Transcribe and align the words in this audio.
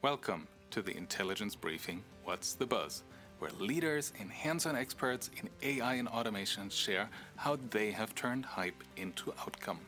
Welcome 0.00 0.46
to 0.70 0.80
the 0.80 0.96
Intelligence 0.96 1.56
Briefing 1.56 2.04
What's 2.22 2.54
the 2.54 2.66
Buzz, 2.66 3.02
where 3.40 3.50
leaders 3.58 4.12
and 4.20 4.30
hands 4.30 4.64
on 4.64 4.76
experts 4.76 5.28
in 5.42 5.50
AI 5.60 5.94
and 5.94 6.06
automation 6.06 6.70
share 6.70 7.10
how 7.34 7.58
they 7.70 7.90
have 7.90 8.14
turned 8.14 8.44
hype 8.44 8.84
into 8.96 9.32
outcome. 9.40 9.80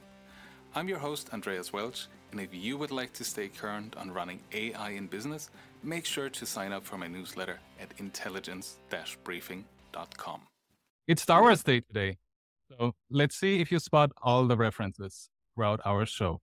I'm 0.75 0.88
your 0.88 0.99
host, 0.99 1.33
Andreas 1.33 1.73
Welsch, 1.73 2.09
and 2.33 2.41
if 2.41 2.53
you 2.53 2.77
would 2.77 2.91
like 2.91 3.12
to 3.12 3.25
stay 3.25 3.46
current 3.46 3.95
on 3.96 4.11
running 4.11 4.41
AI 4.53 4.91
in 4.91 5.07
business, 5.07 5.49
make 5.85 6.06
sure 6.06 6.29
to 6.29 6.45
sign 6.45 6.72
up 6.72 6.85
for 6.85 6.99
my 6.99 7.06
newsletter 7.06 7.61
at 7.81 7.92
intelligence 7.99 8.79
briefing.com. 9.22 10.40
It's 11.06 11.22
Star 11.22 11.40
Wars 11.40 11.63
Day 11.63 11.83
today, 11.83 12.17
so 12.69 12.95
let's 13.11 13.37
see 13.37 13.61
if 13.61 13.71
you 13.71 13.79
spot 13.79 14.11
all 14.21 14.49
the 14.49 14.56
references 14.56 15.31
throughout 15.54 15.81
our 15.85 16.05
show. 16.05 16.41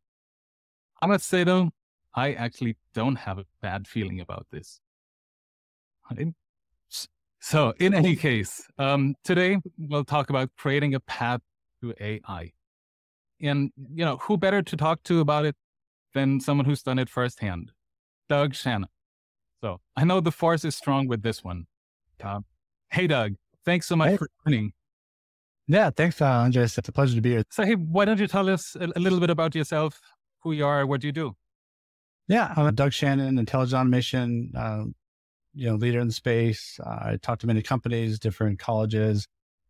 I 1.02 1.07
must 1.07 1.27
say 1.27 1.43
though, 1.43 1.71
I 2.15 2.33
actually 2.33 2.77
don't 2.93 3.15
have 3.15 3.37
a 3.37 3.45
bad 3.61 3.87
feeling 3.87 4.19
about 4.19 4.47
this. 4.51 4.79
So, 7.39 7.73
in 7.79 7.93
any 7.93 8.15
case, 8.15 8.68
um, 8.77 9.15
today 9.23 9.57
we'll 9.77 10.04
talk 10.04 10.29
about 10.29 10.49
creating 10.57 10.96
a 10.96 10.99
path 10.99 11.41
to 11.82 11.93
AI. 11.99 12.51
And, 13.41 13.71
you 13.93 14.04
know, 14.04 14.18
who 14.18 14.37
better 14.37 14.61
to 14.63 14.75
talk 14.75 15.04
to 15.04 15.19
about 15.19 15.46
it 15.46 15.55
than 16.13 16.39
someone 16.39 16.65
who's 16.65 16.82
done 16.82 16.97
it 16.97 17.09
firsthand? 17.09 17.71
Doug 18.27 18.55
Shannon. 18.55 18.89
So, 19.61 19.79
I 19.96 20.04
know 20.04 20.19
the 20.19 20.32
force 20.32 20.65
is 20.65 20.75
strong 20.75 21.07
with 21.07 21.21
this 21.21 21.43
one. 21.43 21.68
Uh, 22.24 22.41
hey, 22.91 23.07
Doug, 23.07 23.35
thanks 23.63 23.85
so 23.85 23.96
much 23.96 24.10
hey. 24.10 24.18
for 24.18 24.29
joining. 24.46 24.74
Yeah, 25.68 25.89
thanks, 25.89 26.21
uh, 26.21 26.25
Andres. 26.25 26.77
It's 26.77 26.89
a 26.89 26.91
pleasure 26.91 27.15
to 27.15 27.21
be 27.21 27.32
here. 27.32 27.43
So, 27.51 27.63
hey, 27.63 27.75
why 27.75 28.05
don't 28.05 28.19
you 28.19 28.27
tell 28.27 28.49
us 28.49 28.75
a, 28.79 28.87
a 28.96 28.99
little 28.99 29.19
bit 29.19 29.29
about 29.29 29.54
yourself, 29.54 29.99
who 30.41 30.54
you 30.54 30.65
are, 30.65 30.85
what 30.85 31.01
do 31.01 31.07
you 31.07 31.13
do? 31.13 31.35
Yeah, 32.27 32.53
I'm 32.58 32.75
Doug 32.75 32.91
Shannon, 32.91 33.38
intelligent 33.38 33.80
automation, 33.80 34.52
uh, 34.55 34.83
you 35.53 35.69
know, 35.69 35.75
leader 35.75 35.99
in 35.99 36.08
the 36.08 36.13
space. 36.13 36.77
Uh, 36.85 36.89
I 36.89 37.19
talk 37.21 37.39
to 37.39 37.47
many 37.47 37.61
companies, 37.61 38.19
different 38.19 38.59
colleges, 38.59 39.27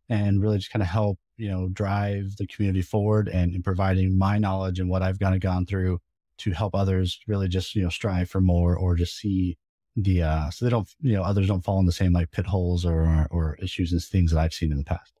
and 0.08 0.42
really 0.42 0.58
just 0.58 0.72
kind 0.72 0.82
of 0.82 0.88
help, 0.88 1.18
you 1.36 1.48
know, 1.48 1.68
drive 1.68 2.36
the 2.36 2.48
community 2.48 2.82
forward 2.82 3.28
and 3.28 3.54
in 3.54 3.62
providing 3.62 4.18
my 4.18 4.38
knowledge 4.38 4.80
and 4.80 4.90
what 4.90 5.02
I've 5.02 5.20
kind 5.20 5.36
of 5.36 5.40
gone 5.40 5.66
through 5.66 6.00
to 6.38 6.50
help 6.50 6.74
others 6.74 7.20
really 7.28 7.46
just, 7.48 7.76
you 7.76 7.82
know, 7.82 7.90
strive 7.90 8.28
for 8.28 8.40
more 8.40 8.76
or 8.76 8.96
just 8.96 9.16
see 9.16 9.56
the, 9.94 10.22
uh, 10.22 10.50
so 10.50 10.64
they 10.64 10.70
don't, 10.70 10.88
you 11.00 11.14
know, 11.14 11.22
others 11.22 11.46
don't 11.46 11.64
fall 11.64 11.78
in 11.78 11.86
the 11.86 11.92
same 11.92 12.12
like 12.12 12.32
pit 12.32 12.46
holes 12.46 12.84
or, 12.84 13.28
or 13.30 13.56
issues 13.62 13.92
and 13.92 14.02
things 14.02 14.32
that 14.32 14.40
I've 14.40 14.54
seen 14.54 14.72
in 14.72 14.78
the 14.78 14.84
past. 14.84 15.12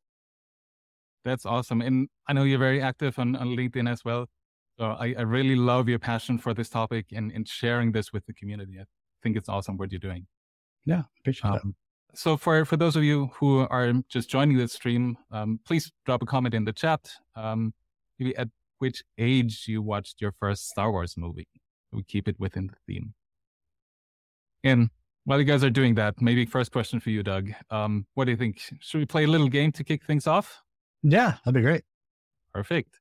That's 1.24 1.46
awesome. 1.46 1.82
And 1.82 2.08
I 2.26 2.32
know 2.32 2.42
you're 2.42 2.58
very 2.58 2.82
active 2.82 3.18
on, 3.18 3.36
on 3.36 3.48
LinkedIn 3.48 3.88
as 3.88 4.04
well. 4.04 4.26
So 4.78 4.96
I, 4.98 5.14
I 5.18 5.22
really 5.22 5.56
love 5.56 5.88
your 5.88 5.98
passion 5.98 6.38
for 6.38 6.54
this 6.54 6.68
topic 6.68 7.06
and, 7.12 7.32
and 7.32 7.46
sharing 7.48 7.90
this 7.90 8.12
with 8.12 8.24
the 8.26 8.32
community. 8.32 8.78
I 8.80 8.84
think 9.22 9.36
it's 9.36 9.48
awesome 9.48 9.76
what 9.76 9.90
you're 9.90 9.98
doing. 9.98 10.26
Yeah, 10.84 11.02
appreciate 11.20 11.50
um, 11.50 11.60
that. 12.12 12.18
So 12.18 12.36
for, 12.36 12.64
for 12.64 12.76
those 12.76 12.94
of 12.94 13.02
you 13.02 13.30
who 13.34 13.66
are 13.68 13.92
just 14.08 14.30
joining 14.30 14.56
this 14.56 14.72
stream, 14.72 15.18
um, 15.32 15.58
please 15.66 15.90
drop 16.06 16.22
a 16.22 16.26
comment 16.26 16.54
in 16.54 16.64
the 16.64 16.72
chat. 16.72 17.10
Um, 17.34 17.74
maybe 18.18 18.36
at 18.36 18.48
which 18.78 19.02
age 19.18 19.64
you 19.66 19.82
watched 19.82 20.20
your 20.20 20.32
first 20.38 20.68
Star 20.68 20.92
Wars 20.92 21.16
movie. 21.16 21.48
We 21.92 22.04
keep 22.04 22.28
it 22.28 22.38
within 22.38 22.68
the 22.68 22.76
theme. 22.86 23.14
And 24.62 24.90
while 25.24 25.38
you 25.40 25.44
guys 25.44 25.64
are 25.64 25.70
doing 25.70 25.96
that, 25.96 26.20
maybe 26.20 26.46
first 26.46 26.70
question 26.70 27.00
for 27.00 27.10
you, 27.10 27.22
Doug. 27.22 27.50
Um, 27.70 28.06
what 28.14 28.26
do 28.26 28.30
you 28.30 28.36
think? 28.36 28.60
Should 28.80 28.98
we 28.98 29.06
play 29.06 29.24
a 29.24 29.28
little 29.28 29.48
game 29.48 29.72
to 29.72 29.84
kick 29.84 30.04
things 30.04 30.26
off? 30.26 30.62
Yeah, 31.02 31.34
that'd 31.44 31.54
be 31.54 31.62
great. 31.62 31.82
Perfect. 32.54 33.00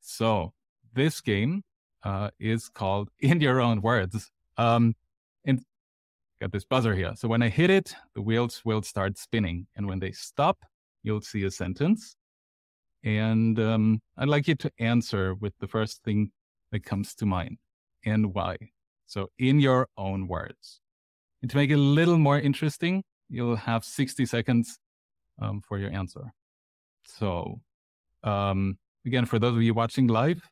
So 0.00 0.52
this 0.94 1.20
game 1.20 1.62
uh, 2.04 2.30
is 2.38 2.68
called 2.68 3.10
In 3.20 3.40
Your 3.40 3.60
Own 3.60 3.80
Words. 3.80 4.30
Um, 4.56 4.94
and 5.44 5.62
got 6.40 6.52
this 6.52 6.64
buzzer 6.64 6.94
here. 6.94 7.12
So 7.16 7.28
when 7.28 7.42
I 7.42 7.48
hit 7.48 7.70
it, 7.70 7.94
the 8.14 8.22
wheels 8.22 8.62
will 8.64 8.82
start 8.82 9.18
spinning. 9.18 9.66
And 9.76 9.86
when 9.86 9.98
they 9.98 10.12
stop, 10.12 10.58
you'll 11.02 11.20
see 11.20 11.44
a 11.44 11.50
sentence. 11.50 12.16
And 13.04 13.58
um, 13.58 14.00
I'd 14.16 14.28
like 14.28 14.46
you 14.46 14.54
to 14.56 14.70
answer 14.78 15.34
with 15.34 15.54
the 15.58 15.66
first 15.66 16.02
thing 16.04 16.30
that 16.70 16.84
comes 16.84 17.14
to 17.16 17.26
mind 17.26 17.58
and 18.04 18.32
why. 18.34 18.56
So 19.06 19.30
in 19.38 19.60
your 19.60 19.88
own 19.96 20.28
words. 20.28 20.80
And 21.42 21.50
to 21.50 21.56
make 21.56 21.70
it 21.70 21.74
a 21.74 21.78
little 21.78 22.18
more 22.18 22.38
interesting, 22.38 23.02
you'll 23.28 23.56
have 23.56 23.84
60 23.84 24.26
seconds 24.26 24.78
um, 25.40 25.60
for 25.66 25.78
your 25.78 25.90
answer. 25.90 26.32
So 27.04 27.60
um, 28.22 28.78
again, 29.04 29.26
for 29.26 29.38
those 29.38 29.56
of 29.56 29.62
you 29.62 29.74
watching 29.74 30.06
live, 30.06 30.42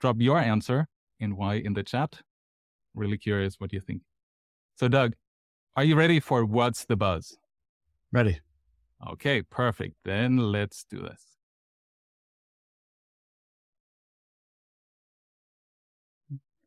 drop 0.00 0.16
your 0.18 0.38
answer 0.38 0.86
and 1.20 1.36
why 1.36 1.54
in 1.54 1.74
the 1.74 1.82
chat. 1.82 2.20
Really 2.94 3.18
curious 3.18 3.56
what 3.58 3.72
you 3.72 3.80
think. 3.80 4.02
So, 4.76 4.88
Doug, 4.88 5.14
are 5.76 5.84
you 5.84 5.94
ready 5.94 6.20
for 6.20 6.44
What's 6.44 6.84
the 6.84 6.96
Buzz? 6.96 7.36
Ready. 8.12 8.40
Okay, 9.12 9.42
perfect. 9.42 9.94
Then 10.04 10.36
let's 10.36 10.84
do 10.84 11.00
this. 11.00 11.24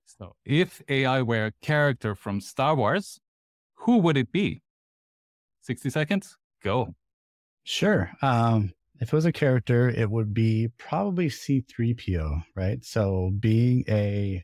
So, 0.05 0.35
if 0.45 0.81
AI 0.87 1.21
were 1.21 1.47
a 1.47 1.51
character 1.61 2.15
from 2.15 2.39
Star 2.39 2.75
Wars, 2.75 3.19
who 3.75 3.97
would 3.97 4.15
it 4.15 4.31
be? 4.31 4.61
60 5.61 5.89
seconds, 5.89 6.37
go. 6.63 6.93
Sure. 7.63 8.11
Um, 8.21 8.73
if 8.99 9.11
it 9.11 9.15
was 9.15 9.25
a 9.25 9.31
character, 9.31 9.89
it 9.89 10.09
would 10.09 10.33
be 10.33 10.69
probably 10.77 11.27
C3PO, 11.27 12.43
right? 12.55 12.83
So 12.85 13.31
being 13.39 13.83
a 13.87 14.43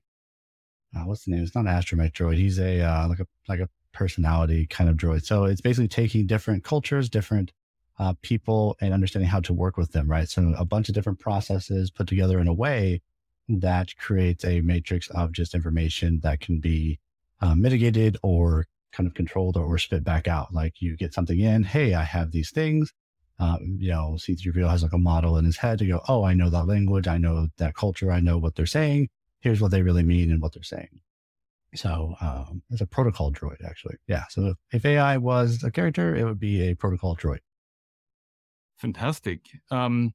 uh, 0.95 1.01
what's 1.01 1.25
the 1.25 1.31
name? 1.31 1.43
It's 1.43 1.53
not 1.53 1.67
an 1.67 1.71
astromech 1.71 2.13
droid. 2.13 2.37
He's 2.37 2.59
a 2.59 2.81
uh, 2.81 3.07
like 3.07 3.19
a 3.19 3.27
like 3.47 3.59
a 3.59 3.69
personality 3.93 4.65
kind 4.67 4.89
of 4.89 4.97
droid. 4.97 5.23
So 5.23 5.45
it's 5.45 5.61
basically 5.61 5.87
taking 5.87 6.25
different 6.25 6.63
cultures, 6.63 7.09
different 7.09 7.51
uh, 7.99 8.13
people, 8.21 8.75
and 8.81 8.93
understanding 8.93 9.29
how 9.29 9.41
to 9.41 9.53
work 9.53 9.77
with 9.77 9.91
them, 9.91 10.09
right? 10.09 10.27
So 10.27 10.53
a 10.57 10.65
bunch 10.65 10.89
of 10.89 10.95
different 10.95 11.19
processes 11.19 11.91
put 11.91 12.07
together 12.07 12.39
in 12.39 12.47
a 12.47 12.53
way 12.53 13.01
that 13.49 13.95
creates 13.97 14.45
a 14.45 14.61
matrix 14.61 15.09
of 15.09 15.31
just 15.31 15.53
information 15.55 16.19
that 16.23 16.39
can 16.39 16.59
be 16.59 16.99
uh, 17.41 17.55
mitigated 17.55 18.17
or 18.23 18.65
kind 18.91 19.07
of 19.07 19.13
controlled 19.13 19.57
or, 19.57 19.65
or 19.65 19.77
spit 19.77 20.03
back 20.03 20.27
out. 20.27 20.53
Like 20.53 20.81
you 20.81 20.95
get 20.95 21.13
something 21.13 21.39
in, 21.39 21.63
hey, 21.63 21.93
I 21.93 22.03
have 22.03 22.31
these 22.31 22.51
things 22.51 22.93
um, 23.39 23.77
you 23.79 23.89
know, 23.89 24.15
C3PO 24.17 24.69
has 24.69 24.83
like 24.83 24.93
a 24.93 24.97
model 24.97 25.37
in 25.37 25.45
his 25.45 25.57
head 25.57 25.79
to 25.79 25.85
go, 25.85 26.01
oh, 26.07 26.23
I 26.23 26.33
know 26.33 26.49
that 26.49 26.67
language. 26.67 27.07
I 27.07 27.17
know 27.17 27.47
that 27.57 27.75
culture. 27.75 28.11
I 28.11 28.19
know 28.19 28.37
what 28.37 28.55
they're 28.55 28.65
saying. 28.65 29.09
Here's 29.39 29.61
what 29.61 29.71
they 29.71 29.81
really 29.81 30.03
mean 30.03 30.29
and 30.29 30.41
what 30.41 30.53
they're 30.53 30.63
saying. 30.63 30.99
So 31.75 32.15
um, 32.19 32.61
it's 32.69 32.81
a 32.81 32.85
protocol 32.85 33.31
droid, 33.31 33.63
actually. 33.65 33.95
Yeah. 34.07 34.23
So 34.29 34.47
if, 34.47 34.57
if 34.73 34.85
AI 34.85 35.17
was 35.17 35.63
a 35.63 35.71
character, 35.71 36.15
it 36.15 36.25
would 36.25 36.39
be 36.39 36.69
a 36.69 36.75
protocol 36.75 37.15
droid. 37.15 37.39
Fantastic. 38.77 39.41
Um, 39.71 40.13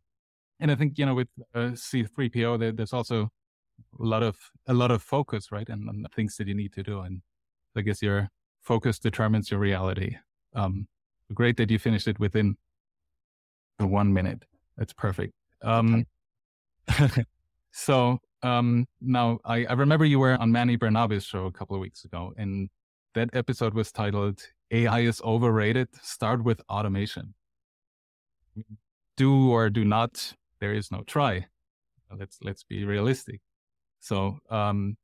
and 0.60 0.70
I 0.70 0.74
think, 0.74 0.98
you 0.98 1.06
know, 1.06 1.14
with 1.14 1.28
uh, 1.54 1.72
C3PO, 1.72 2.58
there, 2.58 2.72
there's 2.72 2.92
also 2.92 3.30
a 3.98 4.04
lot 4.04 4.22
of, 4.22 4.36
a 4.66 4.74
lot 4.74 4.90
of 4.90 5.02
focus, 5.02 5.50
right? 5.50 5.68
And, 5.68 5.88
and 5.88 6.06
things 6.14 6.36
that 6.36 6.48
you 6.48 6.54
need 6.54 6.72
to 6.74 6.82
do. 6.82 7.00
And 7.00 7.22
I 7.74 7.80
guess 7.80 8.02
your 8.02 8.28
focus 8.62 8.98
determines 8.98 9.50
your 9.50 9.60
reality. 9.60 10.16
Um, 10.54 10.88
great 11.32 11.56
that 11.56 11.70
you 11.70 11.78
finished 11.78 12.08
it 12.08 12.18
within 12.18 12.56
one 13.78 14.12
minute. 14.12 14.44
That's 14.76 14.92
perfect. 14.92 15.34
Um, 15.62 16.06
so 17.72 18.18
um, 18.42 18.86
now 19.00 19.38
I, 19.44 19.64
I, 19.64 19.72
remember 19.72 20.04
you 20.04 20.18
were 20.18 20.36
on 20.36 20.52
Manny 20.52 20.76
Bernabe's 20.76 21.24
show 21.24 21.46
a 21.46 21.52
couple 21.52 21.74
of 21.74 21.80
weeks 21.80 22.04
ago, 22.04 22.34
and 22.36 22.68
that 23.14 23.30
episode 23.32 23.74
was 23.74 23.90
titled 23.90 24.40
"AI 24.70 25.00
is 25.00 25.20
overrated. 25.22 25.88
Start 26.02 26.44
with 26.44 26.60
automation." 26.68 27.34
Do 29.16 29.50
or 29.50 29.70
do 29.70 29.84
not. 29.84 30.34
There 30.60 30.74
is 30.74 30.90
no 30.90 31.02
try. 31.06 31.46
Let's 32.16 32.38
let's 32.42 32.64
be 32.64 32.84
realistic. 32.84 33.40
So, 34.00 34.38
um, 34.50 34.96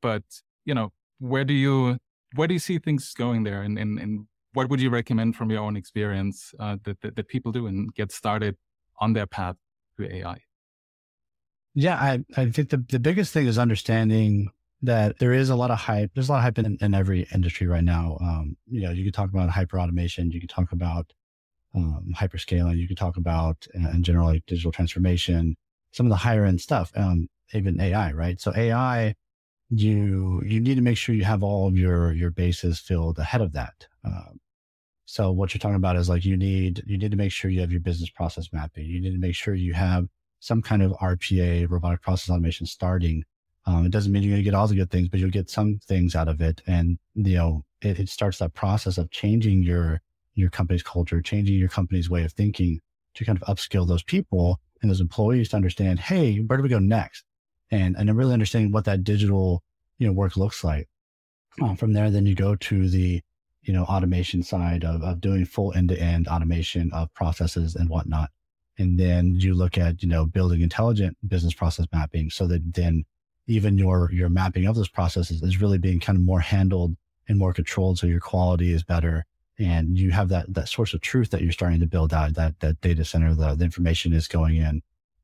but 0.00 0.22
you 0.64 0.74
know, 0.74 0.92
where 1.18 1.44
do 1.44 1.54
you 1.54 1.98
where 2.36 2.46
do 2.46 2.54
you 2.54 2.60
see 2.60 2.78
things 2.78 3.12
going 3.14 3.42
there, 3.42 3.62
and 3.62 3.78
and, 3.78 3.98
and 3.98 4.26
what 4.54 4.70
would 4.70 4.80
you 4.80 4.90
recommend 4.90 5.36
from 5.36 5.50
your 5.50 5.62
own 5.62 5.76
experience 5.76 6.54
uh, 6.58 6.76
that, 6.84 7.00
that, 7.02 7.16
that 7.16 7.28
people 7.28 7.52
do 7.52 7.66
and 7.66 7.94
get 7.94 8.10
started 8.10 8.56
on 8.98 9.12
their 9.12 9.26
path 9.26 9.56
to 9.98 10.16
AI? 10.16 10.38
Yeah, 11.74 11.96
I, 11.96 12.24
I 12.36 12.50
think 12.50 12.70
the, 12.70 12.84
the 12.88 13.00
biggest 13.00 13.32
thing 13.32 13.46
is 13.46 13.58
understanding 13.58 14.50
that 14.82 15.18
there 15.18 15.32
is 15.32 15.50
a 15.50 15.56
lot 15.56 15.70
of 15.70 15.78
hype. 15.78 16.12
There's 16.14 16.28
a 16.28 16.32
lot 16.32 16.38
of 16.38 16.44
hype 16.44 16.58
in, 16.58 16.78
in 16.80 16.94
every 16.94 17.26
industry 17.34 17.66
right 17.66 17.82
now. 17.82 18.18
Um, 18.20 18.56
you 18.66 18.82
know, 18.82 18.90
you 18.90 19.04
could 19.04 19.14
talk 19.14 19.30
about 19.30 19.50
hyper 19.50 19.80
automation. 19.80 20.30
You 20.30 20.40
could 20.40 20.50
talk 20.50 20.70
about 20.72 21.12
um, 21.74 22.12
hyperscaling. 22.16 22.76
You 22.76 22.86
could 22.86 22.96
talk 22.96 23.16
about, 23.16 23.66
uh, 23.74 23.90
in 23.90 24.02
general, 24.04 24.26
like 24.26 24.46
digital 24.46 24.70
transformation, 24.70 25.56
some 25.92 26.06
of 26.06 26.10
the 26.10 26.16
higher 26.16 26.44
end 26.44 26.60
stuff, 26.60 26.92
um, 26.94 27.28
even 27.52 27.80
AI, 27.80 28.12
right? 28.12 28.40
So 28.40 28.52
AI, 28.54 29.14
you, 29.70 30.42
you 30.44 30.60
need 30.60 30.76
to 30.76 30.82
make 30.82 30.96
sure 30.96 31.14
you 31.14 31.24
have 31.24 31.42
all 31.42 31.66
of 31.66 31.76
your, 31.76 32.12
your 32.12 32.30
bases 32.30 32.78
filled 32.78 33.18
ahead 33.18 33.40
of 33.40 33.52
that. 33.54 33.88
Um, 34.04 34.38
so 35.06 35.30
what 35.32 35.52
you're 35.52 35.58
talking 35.60 35.76
about 35.76 35.96
is 35.96 36.08
like 36.08 36.24
you 36.24 36.36
need 36.36 36.82
you 36.86 36.98
need 36.98 37.10
to 37.10 37.16
make 37.16 37.32
sure 37.32 37.50
you 37.50 37.60
have 37.60 37.72
your 37.72 37.80
business 37.80 38.10
process 38.10 38.48
mapping. 38.52 38.86
You 38.86 39.00
need 39.00 39.12
to 39.12 39.18
make 39.18 39.34
sure 39.34 39.54
you 39.54 39.74
have 39.74 40.08
some 40.40 40.62
kind 40.62 40.82
of 40.82 40.92
RPA, 40.92 41.70
robotic 41.70 42.02
process 42.02 42.30
automation, 42.30 42.66
starting 42.66 43.24
Um, 43.66 43.86
it 43.86 43.92
doesn't 43.92 44.12
mean 44.12 44.22
you're 44.22 44.32
going 44.32 44.44
to 44.44 44.50
get 44.50 44.54
all 44.54 44.68
the 44.68 44.74
good 44.74 44.90
things, 44.90 45.08
but 45.08 45.18
you'll 45.20 45.30
get 45.30 45.48
some 45.48 45.78
things 45.86 46.14
out 46.14 46.28
of 46.28 46.42
it. 46.42 46.60
And, 46.66 46.98
you 47.14 47.36
know, 47.36 47.64
it, 47.80 47.98
it 47.98 48.08
starts 48.10 48.38
that 48.38 48.52
process 48.52 48.98
of 48.98 49.10
changing 49.10 49.62
your, 49.62 50.02
your 50.34 50.50
company's 50.50 50.82
culture, 50.82 51.22
changing 51.22 51.56
your 51.58 51.70
company's 51.70 52.10
way 52.10 52.24
of 52.24 52.32
thinking 52.32 52.80
to 53.14 53.24
kind 53.24 53.40
of 53.40 53.48
upskill 53.48 53.88
those 53.88 54.02
people 54.02 54.60
and 54.82 54.90
those 54.90 55.00
employees 55.00 55.48
to 55.50 55.56
understand, 55.56 55.98
Hey, 55.98 56.38
where 56.38 56.58
do 56.58 56.62
we 56.62 56.68
go 56.68 56.78
next? 56.78 57.24
And, 57.70 57.96
and 57.96 58.14
really 58.14 58.34
understanding 58.34 58.70
what 58.70 58.84
that 58.84 59.02
digital, 59.02 59.62
you 59.98 60.06
know, 60.06 60.12
work 60.12 60.36
looks 60.36 60.62
like. 60.62 60.88
Uh, 61.62 61.74
from 61.74 61.94
there, 61.94 62.10
then 62.10 62.26
you 62.26 62.34
go 62.34 62.54
to 62.56 62.88
the, 62.88 63.22
you 63.64 63.72
know, 63.72 63.84
automation 63.84 64.42
side 64.42 64.84
of, 64.84 65.02
of 65.02 65.20
doing 65.20 65.44
full 65.44 65.72
end 65.74 65.88
to 65.88 65.98
end 65.98 66.28
automation 66.28 66.92
of 66.92 67.12
processes 67.14 67.74
and 67.74 67.88
whatnot. 67.88 68.30
And 68.78 68.98
then 68.98 69.34
you 69.36 69.54
look 69.54 69.78
at, 69.78 70.02
you 70.02 70.08
know, 70.08 70.26
building 70.26 70.60
intelligent 70.60 71.16
business 71.26 71.54
process 71.54 71.86
mapping 71.92 72.30
so 72.30 72.46
that 72.48 72.74
then 72.74 73.04
even 73.46 73.78
your, 73.78 74.10
your 74.12 74.28
mapping 74.28 74.66
of 74.66 74.74
those 74.74 74.88
processes 74.88 75.42
is 75.42 75.60
really 75.60 75.78
being 75.78 76.00
kind 76.00 76.16
of 76.16 76.24
more 76.24 76.40
handled 76.40 76.96
and 77.28 77.38
more 77.38 77.52
controlled. 77.52 77.98
So 77.98 78.06
your 78.06 78.20
quality 78.20 78.72
is 78.72 78.82
better 78.82 79.26
and 79.58 79.96
you 79.96 80.10
have 80.10 80.28
that, 80.30 80.52
that 80.52 80.68
source 80.68 80.94
of 80.94 81.00
truth 81.00 81.30
that 81.30 81.42
you're 81.42 81.52
starting 81.52 81.80
to 81.80 81.86
build 81.86 82.12
out 82.12 82.34
that, 82.34 82.58
that 82.60 82.80
data 82.80 83.04
center, 83.04 83.34
the, 83.34 83.54
the 83.54 83.64
information 83.64 84.12
is 84.12 84.26
going 84.26 84.56
in. 84.56 84.82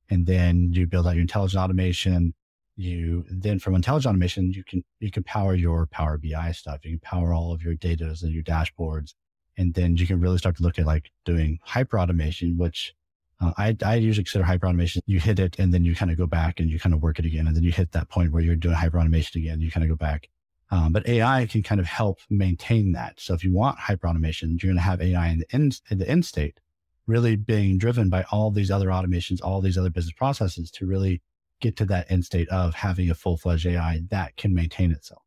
And 0.08 0.26
then 0.26 0.72
you 0.72 0.87
build 0.87 1.06
out 1.06 1.14
your 1.14 1.22
intelligent 1.22 1.62
automation. 1.62 2.34
You 2.81 3.25
then 3.31 3.59
from 3.59 3.75
intelligent 3.75 4.11
automation, 4.11 4.53
you 4.53 4.65
can, 4.65 4.82
you 5.00 5.11
can 5.11 5.23
power 5.23 5.55
your 5.55 5.87
power 5.87 6.17
BI 6.17 6.53
stuff. 6.53 6.85
You 6.85 6.93
can 6.93 7.00
power 7.00 7.35
all 7.35 7.53
of 7.53 7.62
your 7.62 7.75
data 7.75 8.17
and 8.23 8.32
your 8.32 8.43
dashboards. 8.43 9.12
And 9.59 9.75
then 9.75 9.97
you 9.99 10.06
can 10.06 10.19
really 10.19 10.38
start 10.38 10.56
to 10.56 10.62
look 10.62 10.79
at 10.79 10.87
like 10.87 11.11
doing 11.27 11.59
hyper 11.62 12.00
automation, 12.00 12.56
which 12.56 12.94
uh, 13.38 13.53
I, 13.59 13.77
I 13.85 13.97
usually 13.97 14.25
consider 14.25 14.44
hyper 14.44 14.67
automation. 14.67 15.03
You 15.05 15.21
hit 15.21 15.38
it 15.38 15.59
and 15.59 15.75
then 15.75 15.85
you 15.85 15.94
kind 15.94 16.11
of 16.11 16.17
go 16.17 16.27
back 16.27 16.59
and 16.59 16.71
you 16.71 16.79
kind 16.79 16.94
of 16.94 17.03
work 17.03 17.19
it 17.19 17.27
again. 17.27 17.47
And 17.47 17.55
then 17.55 17.65
you 17.65 17.73
hit 17.73 17.93
that 17.93 18.09
point 18.09 18.32
where 18.32 18.43
you're 18.43 18.56
doing 18.56 18.75
hyper 18.75 18.99
automation 18.99 19.43
again. 19.43 19.61
You 19.61 19.71
kind 19.71 19.85
of 19.85 19.91
go 19.91 19.97
back. 19.97 20.29
Um, 20.71 20.93
but 20.93 21.06
AI 21.06 21.47
can 21.47 21.62
kind 21.62 21.81
of 21.81 21.87
help 21.87 22.21
maintain 22.31 22.93
that. 22.93 23.21
So 23.21 23.35
if 23.35 23.44
you 23.44 23.53
want 23.53 23.79
hyper 23.79 24.09
automation, 24.09 24.59
you're 24.62 24.71
going 24.71 24.76
to 24.76 24.83
have 24.83 25.03
AI 25.03 25.29
in 25.29 25.41
the 25.41 25.55
end, 25.55 25.81
in 25.91 25.99
the 25.99 26.09
end 26.09 26.25
state, 26.25 26.61
really 27.06 27.37
being 27.37 27.76
driven 27.76 28.09
by 28.09 28.25
all 28.31 28.50
these 28.50 28.71
other 28.71 28.87
automations, 28.87 29.41
all 29.43 29.61
these 29.61 29.76
other 29.76 29.91
business 29.91 30.15
processes 30.15 30.71
to 30.73 30.87
really 30.87 31.21
get 31.61 31.77
to 31.77 31.85
that 31.87 32.11
end 32.11 32.25
state 32.25 32.49
of 32.49 32.75
having 32.75 33.11
a 33.11 33.15
full 33.15 33.37
fledged 33.37 33.67
AI 33.67 34.01
that 34.11 34.37
can 34.37 34.55
maintain 34.55 34.91
itself. 34.93 35.23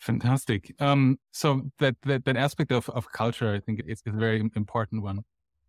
Fantastic. 0.00 0.74
Um, 0.80 1.18
so 1.30 1.70
that, 1.78 1.94
that, 2.04 2.24
that 2.24 2.36
aspect 2.36 2.72
of, 2.72 2.88
of 2.90 3.12
culture, 3.12 3.54
I 3.54 3.60
think 3.60 3.82
is, 3.86 4.02
is 4.06 4.14
a 4.14 4.18
very 4.18 4.40
important 4.56 5.02
one. 5.02 5.20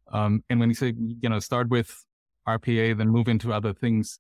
Um, 0.10 0.44
and 0.50 0.60
when 0.60 0.70
you 0.70 0.76
say, 0.76 0.94
you 0.98 1.30
know, 1.30 1.40
start 1.40 1.70
with 1.70 2.06
RPA, 2.48 2.98
then 2.98 3.10
move 3.10 3.28
into 3.28 3.52
other 3.52 3.74
things, 3.74 4.20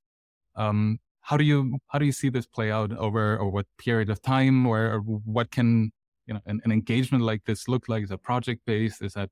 um, 0.56 1.00
how 1.22 1.38
do 1.38 1.46
you, 1.46 1.78
how 1.88 2.00
do 2.00 2.06
you 2.06 2.12
see 2.12 2.30
this 2.30 2.46
play 2.46 2.72
out 2.72 2.92
over, 2.98 3.38
or 3.38 3.50
what 3.50 3.68
period 3.78 4.10
of 4.10 4.22
time 4.22 4.66
or, 4.66 4.96
or 4.96 5.00
what 5.00 5.50
can, 5.50 5.92
you 6.26 6.34
know, 6.34 6.42
an, 6.46 6.60
an, 6.66 6.74
engagement 6.74 7.24
like 7.24 7.46
this 7.46 7.70
look 7.70 7.88
like? 7.88 8.04
Is 8.04 8.10
that 8.10 8.22
project 8.22 8.62
based? 8.66 9.02
Is 9.02 9.14
that 9.14 9.30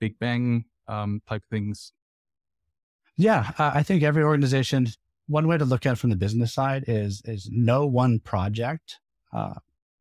big 0.00 0.18
bang, 0.18 0.64
um, 0.88 1.20
type 1.28 1.42
things? 1.50 1.92
Yeah. 3.18 3.52
I 3.58 3.82
think 3.82 4.02
every 4.02 4.22
organization, 4.22 4.86
one 5.26 5.46
way 5.46 5.58
to 5.58 5.64
look 5.64 5.86
at 5.86 5.92
it 5.92 5.98
from 5.98 6.10
the 6.10 6.16
business 6.16 6.52
side 6.52 6.84
is, 6.86 7.22
is 7.24 7.48
no 7.52 7.86
one 7.86 8.18
project, 8.20 8.98
uh, 9.32 9.54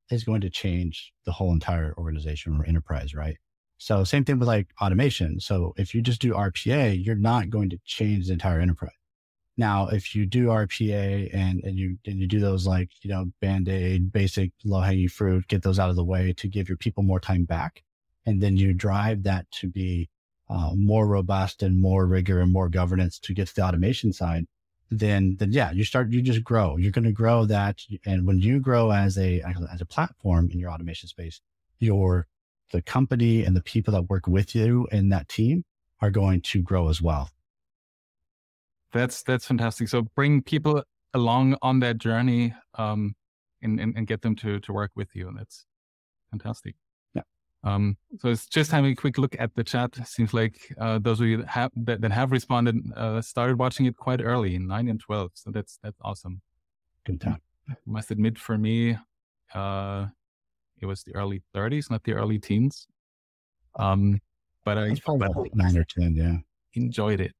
is 0.09 0.23
going 0.23 0.41
to 0.41 0.49
change 0.49 1.13
the 1.25 1.31
whole 1.31 1.53
entire 1.53 1.93
organization 1.97 2.57
or 2.57 2.65
enterprise, 2.65 3.13
right? 3.13 3.37
So 3.77 4.03
same 4.03 4.25
thing 4.25 4.37
with 4.37 4.47
like 4.47 4.67
automation. 4.81 5.39
So 5.39 5.73
if 5.77 5.95
you 5.95 6.01
just 6.01 6.21
do 6.21 6.33
RPA, 6.33 7.03
you're 7.03 7.15
not 7.15 7.49
going 7.49 7.69
to 7.71 7.79
change 7.85 8.27
the 8.27 8.33
entire 8.33 8.59
enterprise. 8.59 8.91
Now, 9.57 9.87
if 9.87 10.15
you 10.15 10.25
do 10.25 10.47
RPA 10.47 11.29
and, 11.33 11.63
and 11.63 11.77
you, 11.77 11.97
and 12.05 12.19
you 12.19 12.27
do 12.27 12.39
those 12.39 12.65
like, 12.65 12.89
you 13.01 13.09
know, 13.09 13.31
band-aid, 13.41 14.11
basic 14.11 14.51
low 14.63 14.81
hanging 14.81 15.09
fruit, 15.09 15.47
get 15.47 15.63
those 15.63 15.79
out 15.79 15.89
of 15.89 15.95
the 15.95 16.03
way 16.03 16.33
to 16.33 16.47
give 16.47 16.69
your 16.69 16.77
people 16.77 17.03
more 17.03 17.19
time 17.19 17.45
back. 17.45 17.83
And 18.25 18.41
then 18.41 18.55
you 18.55 18.73
drive 18.73 19.23
that 19.23 19.49
to 19.51 19.67
be 19.67 20.09
uh, 20.49 20.71
more 20.75 21.07
robust 21.07 21.63
and 21.63 21.81
more 21.81 22.05
rigor 22.05 22.39
and 22.39 22.51
more 22.51 22.69
governance 22.69 23.19
to 23.19 23.33
get 23.33 23.47
to 23.47 23.55
the 23.55 23.63
automation 23.63 24.13
side, 24.13 24.45
then, 24.91 25.37
then 25.39 25.51
yeah, 25.51 25.71
you 25.71 25.83
start, 25.83 26.11
you 26.11 26.21
just 26.21 26.43
grow. 26.43 26.77
You're 26.77 26.91
going 26.91 27.05
to 27.05 27.11
grow 27.11 27.45
that. 27.45 27.79
And 28.05 28.27
when 28.27 28.39
you 28.39 28.59
grow 28.59 28.91
as 28.91 29.17
a, 29.17 29.41
as 29.71 29.81
a 29.81 29.85
platform 29.85 30.49
in 30.51 30.59
your 30.59 30.69
automation 30.69 31.07
space, 31.07 31.41
your 31.79 32.27
the 32.71 32.81
company 32.81 33.43
and 33.43 33.55
the 33.55 33.61
people 33.61 33.93
that 33.93 34.03
work 34.03 34.27
with 34.27 34.55
you 34.55 34.87
in 34.91 35.09
that 35.09 35.27
team 35.27 35.65
are 35.99 36.09
going 36.09 36.41
to 36.41 36.61
grow 36.61 36.89
as 36.89 37.01
well. 37.01 37.29
That's 38.93 39.23
that's 39.23 39.45
fantastic. 39.45 39.87
So 39.87 40.03
bring 40.15 40.41
people 40.41 40.83
along 41.13 41.57
on 41.61 41.79
that 41.79 41.97
journey 41.97 42.53
um, 42.75 43.15
and, 43.61 43.79
and, 43.79 43.95
and 43.95 44.07
get 44.07 44.21
them 44.21 44.35
to 44.37 44.59
to 44.59 44.73
work 44.73 44.91
with 44.95 45.15
you. 45.15 45.27
And 45.27 45.37
that's 45.37 45.65
fantastic. 46.29 46.75
Um, 47.63 47.95
so 48.19 48.29
it's 48.29 48.47
just 48.47 48.71
having 48.71 48.91
a 48.91 48.95
quick 48.95 49.17
look 49.17 49.35
at 49.39 49.53
the 49.55 49.63
chat. 49.63 49.95
Seems 50.07 50.33
like 50.33 50.73
uh, 50.79 50.99
those 50.99 51.21
of 51.21 51.27
you 51.27 51.37
that 51.37 51.47
have 51.47 51.71
that, 51.75 52.01
that 52.01 52.11
have 52.11 52.31
responded 52.31 52.77
uh, 52.95 53.21
started 53.21 53.59
watching 53.59 53.85
it 53.85 53.95
quite 53.95 54.21
early, 54.21 54.57
nine 54.57 54.87
and 54.87 54.99
twelve. 54.99 55.31
So 55.35 55.51
that's 55.51 55.77
that's 55.83 55.99
awesome. 56.01 56.41
Good 57.05 57.21
time. 57.21 57.41
I 57.69 57.75
must 57.85 58.11
admit, 58.11 58.37
for 58.37 58.57
me, 58.57 58.97
uh, 59.53 60.07
it 60.79 60.85
was 60.85 61.03
the 61.03 61.15
early 61.15 61.41
30s, 61.55 61.89
not 61.89 62.03
the 62.03 62.13
early 62.13 62.39
teens. 62.39 62.87
Um, 63.75 64.19
but 64.65 64.77
I 64.77 64.95
probably 65.03 65.51
nine 65.53 65.77
or 65.77 65.85
ten, 65.85 66.15
yeah. 66.15 66.37
Enjoyed 66.73 67.21
it. 67.21 67.33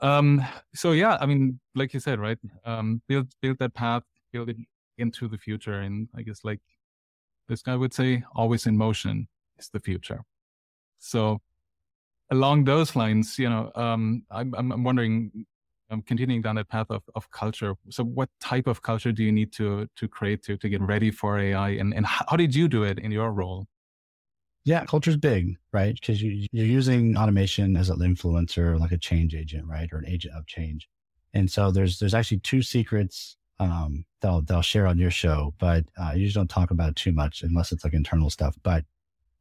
Um, 0.00 0.44
so 0.74 0.92
yeah, 0.92 1.18
I 1.20 1.26
mean, 1.26 1.60
like 1.74 1.94
you 1.94 2.00
said, 2.00 2.18
right? 2.18 2.38
Um, 2.64 3.02
build 3.06 3.28
build 3.40 3.58
that 3.58 3.74
path, 3.74 4.02
build 4.32 4.48
it 4.48 4.56
into 4.98 5.28
the 5.28 5.38
future, 5.38 5.80
and 5.80 6.08
I 6.16 6.22
guess 6.22 6.40
like 6.42 6.60
this 7.48 7.62
guy 7.62 7.76
would 7.76 7.94
say, 7.94 8.22
always 8.34 8.66
in 8.66 8.76
motion 8.76 9.28
is 9.58 9.68
the 9.68 9.80
future. 9.80 10.22
So 10.98 11.40
along 12.30 12.64
those 12.64 12.96
lines, 12.96 13.38
you 13.38 13.48
know, 13.48 13.70
um, 13.74 14.24
I'm 14.30 14.54
I'm 14.54 14.84
wondering, 14.84 15.46
um, 15.90 16.02
continuing 16.02 16.42
down 16.42 16.56
that 16.56 16.68
path 16.68 16.86
of, 16.90 17.02
of 17.14 17.30
culture. 17.30 17.74
So 17.90 18.04
what 18.04 18.28
type 18.40 18.66
of 18.66 18.82
culture 18.82 19.12
do 19.12 19.22
you 19.22 19.32
need 19.32 19.52
to, 19.54 19.88
to 19.96 20.08
create 20.08 20.42
to, 20.44 20.56
to 20.56 20.68
get 20.68 20.80
ready 20.80 21.10
for 21.10 21.38
AI? 21.38 21.70
And, 21.70 21.94
and 21.94 22.06
how 22.06 22.36
did 22.36 22.54
you 22.54 22.68
do 22.68 22.84
it 22.84 22.98
in 22.98 23.10
your 23.10 23.32
role? 23.32 23.66
Yeah, 24.64 24.84
culture 24.86 25.10
is 25.10 25.18
big, 25.18 25.56
right? 25.72 25.94
Because 25.94 26.22
you, 26.22 26.48
you're 26.50 26.66
using 26.66 27.16
automation 27.16 27.76
as 27.76 27.90
an 27.90 27.98
influencer, 27.98 28.78
like 28.80 28.92
a 28.92 28.98
change 28.98 29.34
agent, 29.34 29.66
right? 29.66 29.88
Or 29.92 29.98
an 29.98 30.08
agent 30.08 30.34
of 30.34 30.46
change. 30.46 30.88
And 31.34 31.50
so 31.50 31.70
there's, 31.70 31.98
there's 31.98 32.14
actually 32.14 32.38
two 32.38 32.62
secrets, 32.62 33.36
um, 33.58 34.04
they'll, 34.20 34.42
they'll 34.42 34.62
share 34.62 34.86
on 34.86 34.98
your 34.98 35.10
show, 35.10 35.54
but, 35.58 35.84
uh, 36.00 36.12
you 36.14 36.22
usually 36.22 36.40
don't 36.40 36.50
talk 36.50 36.70
about 36.70 36.90
it 36.90 36.96
too 36.96 37.12
much 37.12 37.42
unless 37.42 37.72
it's 37.72 37.84
like 37.84 37.94
internal 37.94 38.30
stuff. 38.30 38.56
But 38.62 38.84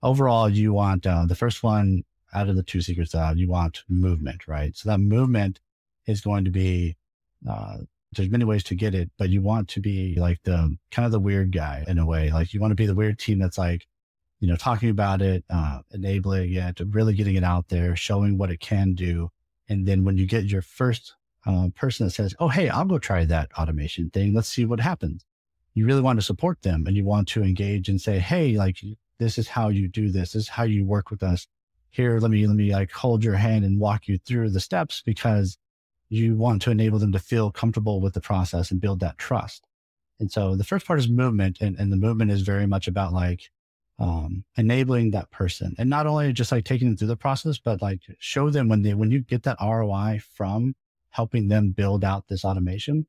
overall, 0.02 0.50
you 0.50 0.74
want, 0.74 1.06
uh, 1.06 1.26
the 1.26 1.36
first 1.36 1.64
one 1.64 2.04
out 2.34 2.50
of 2.50 2.56
the 2.56 2.64
two 2.64 2.82
secrets, 2.82 3.16
uh, 3.16 3.34
you 3.36 3.48
want 3.48 3.84
movement, 3.90 4.48
right? 4.48 4.76
So 4.76 4.90
that 4.90 5.00
movement 5.00 5.60
is 6.06 6.22
going 6.22 6.46
to 6.46 6.52
be, 6.52 6.96
uh, 7.50 7.78
there's 8.16 8.30
many 8.30 8.46
ways 8.46 8.64
to 8.66 8.76
get 8.76 8.94
it, 8.94 9.10
but 9.18 9.30
you 9.30 9.42
want 9.42 9.70
to 9.70 9.80
be 9.80 10.16
like 10.20 10.40
the 10.44 10.78
kind 10.92 11.06
of 11.06 11.12
the 11.12 11.20
weird 11.20 11.52
guy 11.52 11.84
in 11.88 11.98
a 11.98 12.06
way. 12.06 12.32
Like 12.32 12.54
you 12.54 12.60
want 12.60 12.72
to 12.72 12.76
be 12.76 12.86
the 12.86 12.96
weird 12.96 13.18
team 13.18 13.40
that's 13.40 13.58
like, 13.58 13.88
you 14.40 14.48
know, 14.48 14.56
talking 14.56 14.90
about 14.90 15.22
it, 15.22 15.44
uh, 15.50 15.80
enabling 15.92 16.54
it, 16.54 16.80
really 16.90 17.14
getting 17.14 17.36
it 17.36 17.44
out 17.44 17.70
there, 17.70 17.96
showing 17.96 18.38
what 18.38 18.52
it 18.52 18.60
can 18.60 18.94
do. 18.94 19.32
And 19.70 19.88
then 19.88 20.04
when 20.04 20.18
you 20.18 20.28
get 20.28 20.46
your 20.46 20.62
first 20.62 21.16
uh, 21.46 21.70
person 21.76 22.08
that 22.08 22.12
says, 22.12 22.36
Oh, 22.40 22.48
hey, 22.48 22.70
I'll 22.70 22.86
go 22.86 23.00
try 23.00 23.26
that 23.26 23.52
automation 23.58 24.10
thing. 24.10 24.34
Let's 24.34 24.50
see 24.50 24.66
what 24.66 24.80
happens. 24.80 25.26
You 25.74 25.86
really 25.86 26.02
want 26.02 26.20
to 26.20 26.26
support 26.26 26.62
them 26.62 26.86
and 26.88 26.96
you 26.96 27.04
want 27.04 27.28
to 27.30 27.44
engage 27.44 27.90
and 27.90 28.00
say, 28.00 28.20
Hey, 28.20 28.58
like 28.58 28.78
this 29.20 29.38
is 29.38 29.48
how 29.48 29.70
you 29.70 29.88
do 29.88 30.10
this. 30.10 30.34
This 30.34 30.44
is 30.44 30.50
how 30.50 30.64
you 30.64 30.86
work 30.86 31.10
with 31.10 31.24
us 31.24 31.48
here. 31.90 32.20
Let 32.20 32.32
me, 32.32 32.46
let 32.48 32.56
me 32.56 32.74
like 32.74 32.92
hold 32.92 33.24
your 33.24 33.36
hand 33.36 33.66
and 33.66 33.80
walk 33.80 34.08
you 34.08 34.18
through 34.18 34.50
the 34.52 34.60
steps 34.60 35.02
because 35.06 35.58
you 36.10 36.36
want 36.36 36.62
to 36.62 36.72
enable 36.72 37.00
them 37.00 37.12
to 37.12 37.20
feel 37.20 37.52
comfortable 37.52 38.00
with 38.00 38.14
the 38.14 38.22
process 38.22 38.72
and 38.72 38.82
build 38.82 39.00
that 39.00 39.18
trust. 39.18 39.66
And 40.20 40.32
so 40.32 40.56
the 40.56 40.64
first 40.64 40.86
part 40.86 41.00
is 41.00 41.10
movement 41.10 41.58
and, 41.60 41.78
and 41.78 41.92
the 41.92 41.98
movement 41.98 42.32
is 42.32 42.42
very 42.42 42.68
much 42.68 42.88
about 42.88 43.14
like, 43.14 43.50
um, 44.00 44.44
enabling 44.58 45.12
that 45.12 45.30
person 45.30 45.76
and 45.78 45.90
not 45.90 46.08
only 46.08 46.34
just 46.34 46.52
like 46.52 46.66
taking 46.66 46.88
them 46.88 46.98
through 46.98 47.08
the 47.08 47.16
process, 47.16 47.58
but 47.60 47.82
like 47.82 48.02
show 48.20 48.50
them 48.50 48.68
when 48.68 48.82
they, 48.82 48.94
when 48.94 49.12
you 49.12 49.20
get 49.20 49.44
that 49.44 49.58
ROI 49.62 50.22
from 50.36 50.76
helping 51.14 51.48
them 51.48 51.72
build 51.72 52.04
out 52.04 52.28
this 52.28 52.44
automation, 52.44 53.08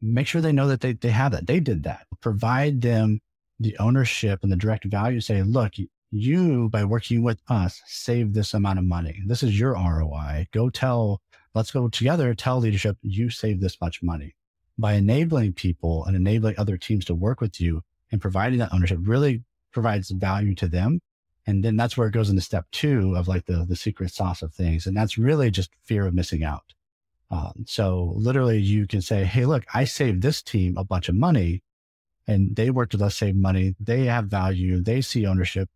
make 0.00 0.26
sure 0.26 0.40
they 0.40 0.52
know 0.52 0.68
that 0.68 0.80
they, 0.80 0.92
they 0.92 1.10
have 1.10 1.32
that. 1.32 1.46
They 1.46 1.60
did 1.60 1.82
that. 1.82 2.06
Provide 2.20 2.80
them 2.80 3.20
the 3.60 3.76
ownership 3.78 4.40
and 4.42 4.50
the 4.50 4.56
direct 4.56 4.84
value. 4.84 5.20
Say, 5.20 5.42
look, 5.42 5.74
you 6.10 6.68
by 6.68 6.84
working 6.84 7.22
with 7.22 7.40
us 7.48 7.82
save 7.86 8.32
this 8.32 8.54
amount 8.54 8.78
of 8.78 8.84
money. 8.84 9.22
This 9.26 9.42
is 9.42 9.58
your 9.58 9.72
ROI. 9.72 10.46
Go 10.52 10.70
tell 10.70 11.20
let's 11.54 11.70
go 11.70 11.88
together, 11.88 12.34
tell 12.34 12.60
leadership, 12.60 12.98
you 13.02 13.30
save 13.30 13.60
this 13.60 13.80
much 13.80 14.02
money. 14.02 14.34
By 14.78 14.92
enabling 14.92 15.54
people 15.54 16.04
and 16.04 16.14
enabling 16.14 16.54
other 16.58 16.76
teams 16.76 17.06
to 17.06 17.14
work 17.14 17.40
with 17.40 17.60
you 17.60 17.82
and 18.12 18.20
providing 18.20 18.58
that 18.58 18.74
ownership 18.74 18.98
really 19.02 19.42
provides 19.72 20.10
value 20.10 20.54
to 20.56 20.68
them. 20.68 21.00
And 21.46 21.64
then 21.64 21.76
that's 21.76 21.96
where 21.96 22.08
it 22.08 22.12
goes 22.12 22.28
into 22.28 22.42
step 22.42 22.66
two 22.72 23.14
of 23.16 23.26
like 23.26 23.46
the, 23.46 23.64
the 23.66 23.76
secret 23.76 24.12
sauce 24.12 24.42
of 24.42 24.52
things. 24.52 24.86
And 24.86 24.96
that's 24.96 25.16
really 25.16 25.50
just 25.50 25.70
fear 25.82 26.06
of 26.06 26.14
missing 26.14 26.44
out. 26.44 26.74
Um, 27.30 27.64
so 27.66 28.12
literally 28.16 28.58
you 28.58 28.86
can 28.86 29.02
say, 29.02 29.24
Hey, 29.24 29.46
look, 29.46 29.64
I 29.74 29.84
saved 29.84 30.22
this 30.22 30.42
team 30.42 30.76
a 30.76 30.84
bunch 30.84 31.08
of 31.08 31.14
money 31.14 31.62
and 32.26 32.56
they 32.56 32.70
worked 32.70 32.92
with 32.92 33.02
us, 33.02 33.16
save 33.16 33.36
money. 33.36 33.74
They 33.78 34.04
have 34.06 34.26
value. 34.26 34.82
They 34.82 35.00
see 35.00 35.26
ownership. 35.26 35.68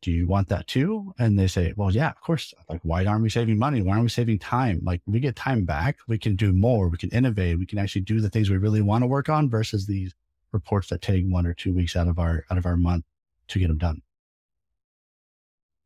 Do 0.00 0.10
you 0.10 0.26
want 0.26 0.48
that 0.48 0.66
too? 0.66 1.14
And 1.18 1.38
they 1.38 1.46
say, 1.46 1.74
well, 1.76 1.92
yeah, 1.92 2.10
of 2.10 2.20
course. 2.20 2.52
Like, 2.68 2.80
why 2.82 3.04
aren't 3.04 3.22
we 3.22 3.30
saving 3.30 3.58
money? 3.58 3.82
Why 3.82 3.92
aren't 3.92 4.04
we 4.04 4.08
saving 4.08 4.40
time? 4.40 4.80
Like 4.82 5.00
we 5.06 5.20
get 5.20 5.36
time 5.36 5.64
back. 5.64 5.98
We 6.08 6.18
can 6.18 6.34
do 6.34 6.52
more. 6.52 6.88
We 6.88 6.98
can 6.98 7.10
innovate. 7.10 7.58
We 7.58 7.66
can 7.66 7.78
actually 7.78 8.02
do 8.02 8.20
the 8.20 8.30
things 8.30 8.50
we 8.50 8.56
really 8.56 8.82
want 8.82 9.02
to 9.02 9.06
work 9.06 9.28
on 9.28 9.48
versus 9.48 9.86
these 9.86 10.14
reports 10.50 10.88
that 10.88 11.02
take 11.02 11.24
one 11.26 11.46
or 11.46 11.54
two 11.54 11.72
weeks 11.72 11.96
out 11.96 12.08
of 12.08 12.18
our, 12.18 12.44
out 12.50 12.58
of 12.58 12.66
our 12.66 12.76
month 12.76 13.04
to 13.48 13.58
get 13.58 13.68
them 13.68 13.78
done 13.78 14.02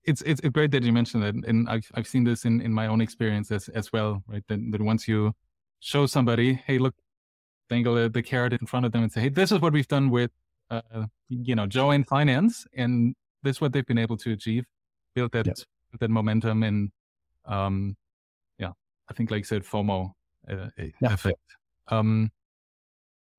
it's 0.07 0.23
it's 0.23 0.41
great 0.41 0.71
that 0.71 0.83
you 0.83 0.93
mentioned 0.93 1.23
that, 1.23 1.35
and 1.35 1.69
I've 1.69 1.91
I've 1.95 2.07
seen 2.07 2.25
this 2.25 2.45
in 2.45 2.61
in 2.61 2.73
my 2.73 2.87
own 2.87 3.01
experience 3.01 3.51
as 3.51 3.69
as 3.71 3.93
well, 3.93 4.23
right? 4.29 4.43
That 4.49 4.61
that 4.71 4.81
once 4.81 5.09
you 5.09 5.35
show 5.81 6.07
somebody, 6.07 6.55
hey, 6.67 6.79
look, 6.79 6.95
dangle 7.69 7.95
the, 7.95 8.09
the 8.09 8.23
carrot 8.23 8.53
in 8.53 8.67
front 8.67 8.87
of 8.87 8.93
them 8.93 9.03
and 9.03 9.13
say, 9.13 9.23
hey, 9.23 9.29
this 9.29 9.53
is 9.53 9.61
what 9.61 9.73
we've 9.73 9.89
done 9.89 10.11
with, 10.11 10.31
uh, 10.71 10.81
you 11.29 11.55
know, 11.55 11.67
Joe 11.67 11.91
in 11.91 12.05
finance, 12.05 12.67
and 12.75 13.15
this 13.43 13.57
is 13.57 13.61
what 13.61 13.73
they've 13.73 13.87
been 13.87 13.99
able 13.99 14.17
to 14.19 14.33
achieve, 14.33 14.65
build 15.15 15.33
that 15.33 15.47
yep. 15.47 15.57
that 16.01 16.11
momentum, 16.11 16.63
and 16.63 16.91
um, 17.45 17.97
yeah, 18.59 18.73
I 19.11 19.15
think 19.15 19.31
like 19.31 19.39
you 19.39 19.45
said, 19.45 19.65
FOMO 19.65 20.13
uh, 20.49 20.69
yeah. 20.79 21.13
effect. 21.13 21.41
Um, 21.89 22.31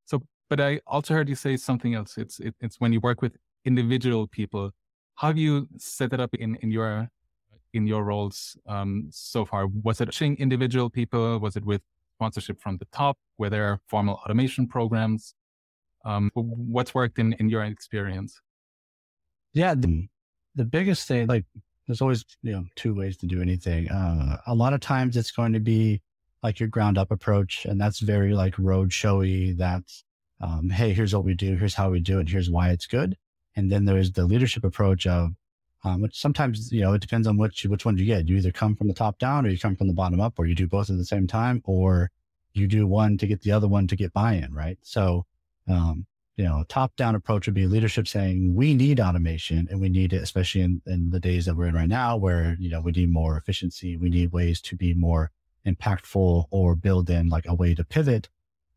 so, 0.06 0.22
but 0.50 0.60
I 0.60 0.82
also 0.86 1.14
heard 1.14 1.30
you 1.30 1.36
say 1.36 1.58
something 1.58 1.96
else. 1.96 2.18
It's 2.18 2.40
it, 2.40 2.56
it's 2.60 2.80
when 2.80 2.94
you 2.94 3.00
work 3.00 3.22
with 3.22 3.38
individual 3.66 4.28
people 4.28 4.72
how 5.18 5.28
have 5.28 5.38
you 5.38 5.68
set 5.78 6.12
that 6.12 6.20
up 6.20 6.34
in, 6.36 6.56
in 6.62 6.72
your 6.72 7.10
in 7.74 7.86
your 7.86 8.04
roles 8.04 8.58
um, 8.68 9.08
so 9.10 9.46
far? 9.46 9.68
Was 9.68 10.00
it 10.00 10.22
individual 10.22 10.90
people? 10.90 11.40
Was 11.40 11.56
it 11.56 11.66
with 11.66 11.82
sponsorship 12.16 12.62
from 12.62 12.78
the 12.78 12.86
top? 12.92 13.18
Were 13.38 13.50
there 13.50 13.80
formal 13.88 14.16
automation 14.16 14.68
programs? 14.68 15.34
Um, 16.06 16.32
what's 16.34 16.94
worked 16.96 17.20
in, 17.20 17.34
in 17.34 17.50
your 17.50 17.64
experience? 17.64 18.40
Yeah, 19.54 19.74
the, 19.74 20.08
the 20.56 20.66
biggest 20.66 21.08
thing, 21.08 21.28
like, 21.28 21.46
there's 21.88 22.02
always 22.02 22.24
you 22.44 22.52
know 22.52 22.66
two 22.76 22.94
ways 22.94 23.18
to 23.18 23.26
do 23.26 23.42
anything. 23.42 23.90
Uh, 23.90 24.38
a 24.46 24.54
lot 24.54 24.74
of 24.74 24.82
times 24.82 25.18
it's 25.18 25.32
going 25.32 25.54
to 25.54 25.60
be 25.60 26.02
like 26.44 26.60
your 26.60 26.70
ground 26.70 26.98
up 26.98 27.12
approach, 27.12 27.66
and 27.66 27.80
that's 27.82 28.00
very 28.00 28.34
like 28.34 28.58
road 28.60 28.94
showy. 28.94 29.54
That's 29.54 30.04
um, 30.42 30.70
hey, 30.70 30.94
here's 30.94 31.16
what 31.16 31.24
we 31.24 31.34
do, 31.34 31.56
here's 31.56 31.74
how 31.74 31.90
we 31.90 32.00
do 32.00 32.20
it, 32.20 32.30
here's 32.30 32.50
why 32.50 32.70
it's 32.70 32.86
good. 32.86 33.18
And 33.58 33.72
then 33.72 33.84
there's 33.86 34.12
the 34.12 34.24
leadership 34.24 34.64
approach 34.64 35.06
of, 35.08 35.32
um, 35.84 36.02
which 36.02 36.18
sometimes, 36.18 36.72
you 36.72 36.82
know, 36.82 36.94
it 36.94 37.02
depends 37.02 37.28
on 37.28 37.38
which, 37.38 37.66
which 37.66 37.86
one 37.86 37.98
you 37.98 38.06
get. 38.06 38.30
You 38.30 38.38
either 38.38 38.52
come 38.52 38.76
from 38.76 38.88
the 38.88 38.94
top 38.94 39.20
down 39.20 39.46
or 39.46 39.50
you 39.50 39.60
come 39.60 39.76
from 39.76 39.88
the 39.88 39.94
bottom 39.94 40.22
up, 40.22 40.38
or 40.38 40.46
you 40.46 40.56
do 40.56 40.68
both 40.68 40.90
at 40.90 40.98
the 40.98 41.04
same 41.06 41.28
time, 41.28 41.62
or 41.66 42.12
you 42.54 42.68
do 42.68 42.88
one 42.88 43.18
to 43.18 43.28
get 43.28 43.42
the 43.42 43.52
other 43.52 43.68
one 43.68 43.88
to 43.88 43.96
get 43.96 44.14
buy-in, 44.14 44.54
right? 44.54 44.78
So, 44.82 45.26
um, 45.68 46.06
you 46.36 46.46
know, 46.46 46.64
top 46.70 46.96
down 46.96 47.16
approach 47.16 47.48
would 47.48 47.56
be 47.56 47.66
leadership 47.66 48.08
saying 48.08 48.54
we 48.56 48.76
need 48.76 49.00
automation 49.00 49.68
and 49.72 49.82
we 49.82 49.90
need 49.90 50.14
it, 50.14 50.22
especially 50.22 50.62
in, 50.62 50.82
in 50.86 51.10
the 51.10 51.20
days 51.20 51.46
that 51.46 51.56
we're 51.56 51.68
in 51.68 51.76
right 51.76 51.90
now 51.90 52.16
where, 52.16 52.56
you 52.60 52.70
know, 52.70 52.80
we 52.80 52.92
need 52.92 53.12
more 53.12 53.38
efficiency. 53.38 53.98
We 53.98 54.10
need 54.10 54.32
ways 54.32 54.62
to 54.62 54.76
be 54.76 54.94
more 54.94 55.32
impactful 55.66 56.46
or 56.52 56.76
build 56.76 57.10
in 57.10 57.30
like 57.30 57.48
a 57.48 57.56
way 57.56 57.74
to 57.74 57.84
pivot, 57.84 58.30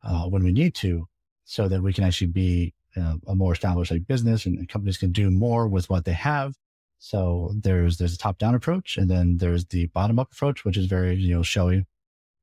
uh, 0.02 0.24
when 0.24 0.42
we 0.42 0.52
need 0.52 0.74
to 0.76 1.06
so 1.44 1.68
that 1.68 1.82
we 1.82 1.92
can 1.92 2.04
actually 2.04 2.28
be 2.28 2.72
uh, 2.96 3.16
a 3.26 3.34
more 3.34 3.52
established 3.52 3.90
like 3.90 4.06
business 4.06 4.46
and, 4.46 4.68
companies 4.68 4.98
can 4.98 5.12
do 5.12 5.30
more 5.30 5.68
with 5.68 5.88
what 5.90 6.04
they 6.04 6.12
have. 6.12 6.54
So 6.98 7.52
there's 7.54 7.98
there's 7.98 8.14
a 8.14 8.18
top 8.18 8.38
down 8.38 8.54
approach, 8.54 8.96
and 8.96 9.10
then 9.10 9.38
there's 9.38 9.64
the 9.66 9.86
bottom 9.86 10.18
up 10.18 10.32
approach, 10.32 10.64
which 10.64 10.76
is 10.76 10.86
very 10.86 11.14
you 11.14 11.34
know 11.34 11.42
showy. 11.42 11.86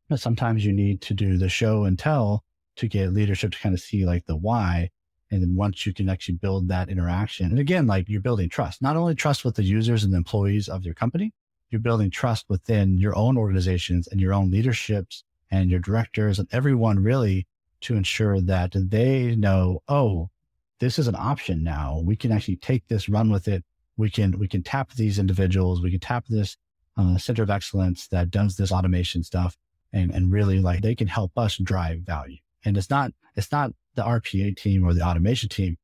But 0.10 0.20
sometimes 0.20 0.66
you 0.66 0.74
need 0.74 1.02
to 1.02 1.14
do 1.14 1.38
the 1.38 1.50
show 1.50 1.84
and 1.84 2.00
tell 2.00 2.44
to 2.78 2.88
get 2.88 3.14
leadership 3.14 3.52
to 3.52 3.60
kind 3.60 3.76
of 3.76 3.82
see 3.82 4.06
like 4.06 4.26
the 4.26 4.36
why. 4.36 4.90
And 5.30 5.42
then 5.42 5.56
once 5.56 5.86
you 5.86 5.94
can 5.94 6.08
actually 6.08 6.36
build 6.36 6.70
that 6.70 6.90
interaction, 6.90 7.48
and 7.48 7.60
again, 7.60 7.86
like 7.86 8.08
you're 8.08 8.22
building 8.22 8.48
trust, 8.48 8.82
not 8.82 8.96
only 8.96 9.14
trust 9.14 9.44
with 9.44 9.56
the 9.56 9.64
users 9.64 10.04
and 10.04 10.14
the 10.14 10.18
employees 10.18 10.70
of 10.70 10.86
your 10.86 10.94
company, 10.94 11.34
you're 11.70 11.82
building 11.82 12.10
trust 12.10 12.46
within 12.48 12.98
your 12.98 13.16
own 13.16 13.38
organizations 13.38 14.08
and 14.08 14.22
your 14.22 14.34
own 14.34 14.50
leaderships 14.50 15.26
and 15.52 15.70
your 15.70 15.82
directors 15.82 16.40
and 16.40 16.48
everyone 16.52 17.04
really 17.04 17.46
to 17.82 17.96
ensure 17.96 18.42
that 18.42 18.72
they 18.74 19.36
know, 19.36 19.82
oh, 19.88 20.30
this 20.80 21.00
is 21.00 21.08
an 21.08 21.16
option 21.16 21.64
now. 21.64 22.02
We 22.04 22.16
can 22.16 22.32
actually 22.32 22.58
take 22.58 22.88
this, 22.88 23.10
run 23.10 23.32
with 23.32 23.48
it. 23.48 23.64
We 23.98 24.10
can, 24.10 24.38
we 24.38 24.48
can 24.48 24.64
tap 24.64 24.94
these 24.94 25.20
individuals. 25.20 25.82
We 25.82 25.92
can 25.92 26.00
tap 26.00 26.26
this 26.28 26.56
uh, 26.98 27.18
center 27.18 27.44
of 27.44 27.50
excellence 27.50 28.08
that 28.10 28.32
does 28.32 28.56
this 28.56 28.72
automation 28.72 29.24
stuff 29.24 29.58
and, 29.94 30.12
and 30.12 30.32
really 30.32 30.60
like 30.60 30.82
they 30.82 30.96
can 30.96 31.08
help 31.08 31.32
us 31.38 31.58
drive 31.58 32.02
value. 32.02 32.38
And 32.66 32.78
it's 32.78 32.90
not, 32.90 33.12
it's 33.36 33.52
not 33.52 33.72
the 33.96 34.04
RPA 34.04 34.56
team 34.58 34.84
or 34.86 34.94
the 34.94 35.02
automation 35.02 35.50
team, 35.50 35.78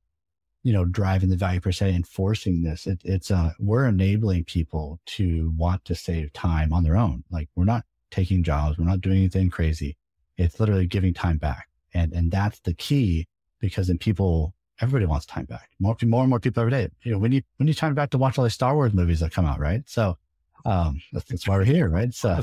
you 0.63 0.73
know, 0.73 0.85
driving 0.85 1.29
the 1.29 1.37
value 1.37 1.59
per 1.59 1.71
se, 1.71 1.93
enforcing 1.93 2.63
this. 2.63 2.85
It, 2.87 3.01
it's, 3.03 3.31
uh, 3.31 3.51
we're 3.59 3.87
enabling 3.87 4.45
people 4.45 4.99
to 5.07 5.53
want 5.57 5.85
to 5.85 5.95
save 5.95 6.33
time 6.33 6.73
on 6.73 6.83
their 6.83 6.97
own. 6.97 7.23
Like 7.31 7.49
we're 7.55 7.65
not 7.65 7.83
taking 8.11 8.43
jobs. 8.43 8.77
We're 8.77 8.85
not 8.85 9.01
doing 9.01 9.17
anything 9.17 9.49
crazy. 9.49 9.97
It's 10.37 10.59
literally 10.59 10.87
giving 10.87 11.13
time 11.13 11.37
back. 11.37 11.67
And, 11.93 12.13
and 12.13 12.31
that's 12.31 12.59
the 12.59 12.73
key 12.73 13.27
because 13.59 13.87
then 13.87 13.97
people 13.97 14.53
everybody 14.81 15.05
wants 15.05 15.25
time 15.25 15.45
back. 15.45 15.69
More, 15.79 15.95
more 16.03 16.21
and 16.21 16.29
more 16.29 16.39
people 16.39 16.61
every 16.61 16.71
day. 16.71 16.89
You 17.03 17.13
know, 17.13 17.17
we 17.17 17.29
need 17.29 17.45
we 17.59 17.65
need 17.65 17.77
time 17.77 17.93
back 17.93 18.09
to 18.11 18.17
watch 18.17 18.37
all 18.37 18.43
these 18.43 18.53
Star 18.53 18.75
Wars 18.75 18.93
movies 18.93 19.19
that 19.19 19.31
come 19.31 19.45
out, 19.45 19.59
right? 19.59 19.83
So 19.85 20.17
um, 20.65 21.01
that's, 21.11 21.25
that's 21.25 21.47
why 21.47 21.57
we're 21.57 21.65
here, 21.65 21.89
right? 21.89 22.13
So 22.13 22.41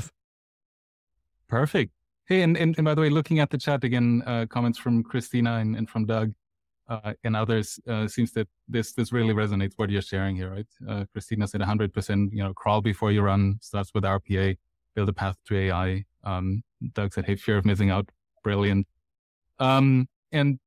perfect. 1.47 1.91
Hey, 2.27 2.43
and, 2.43 2.55
and, 2.55 2.77
and 2.77 2.85
by 2.85 2.95
the 2.95 3.01
way, 3.01 3.09
looking 3.09 3.39
at 3.39 3.49
the 3.49 3.57
chat 3.57 3.83
again, 3.83 4.23
uh, 4.25 4.45
comments 4.47 4.77
from 4.77 5.03
Christina 5.03 5.57
and, 5.57 5.75
and 5.75 5.89
from 5.89 6.05
Doug 6.05 6.33
uh, 6.87 7.13
and 7.23 7.35
others 7.35 7.79
uh, 7.87 8.07
seems 8.07 8.31
that 8.33 8.47
this 8.67 8.93
this 8.93 9.11
really 9.11 9.33
resonates 9.33 9.73
what 9.77 9.89
you're 9.89 10.01
sharing 10.01 10.35
here, 10.35 10.51
right? 10.51 10.67
Uh, 10.87 11.05
Christina 11.13 11.47
said 11.47 11.61
100%. 11.61 12.31
You 12.31 12.43
know, 12.43 12.53
crawl 12.53 12.81
before 12.81 13.11
you 13.11 13.21
run 13.21 13.57
starts 13.61 13.91
with 13.93 14.03
RPA, 14.03 14.57
build 14.95 15.09
a 15.09 15.13
path 15.13 15.37
to 15.47 15.57
AI. 15.57 16.05
Um, 16.23 16.63
Doug 16.93 17.13
said, 17.13 17.25
"Hey, 17.25 17.35
fear 17.35 17.57
of 17.57 17.65
missing 17.65 17.89
out, 17.89 18.09
brilliant." 18.43 18.87
Um, 19.59 20.07
and 20.31 20.59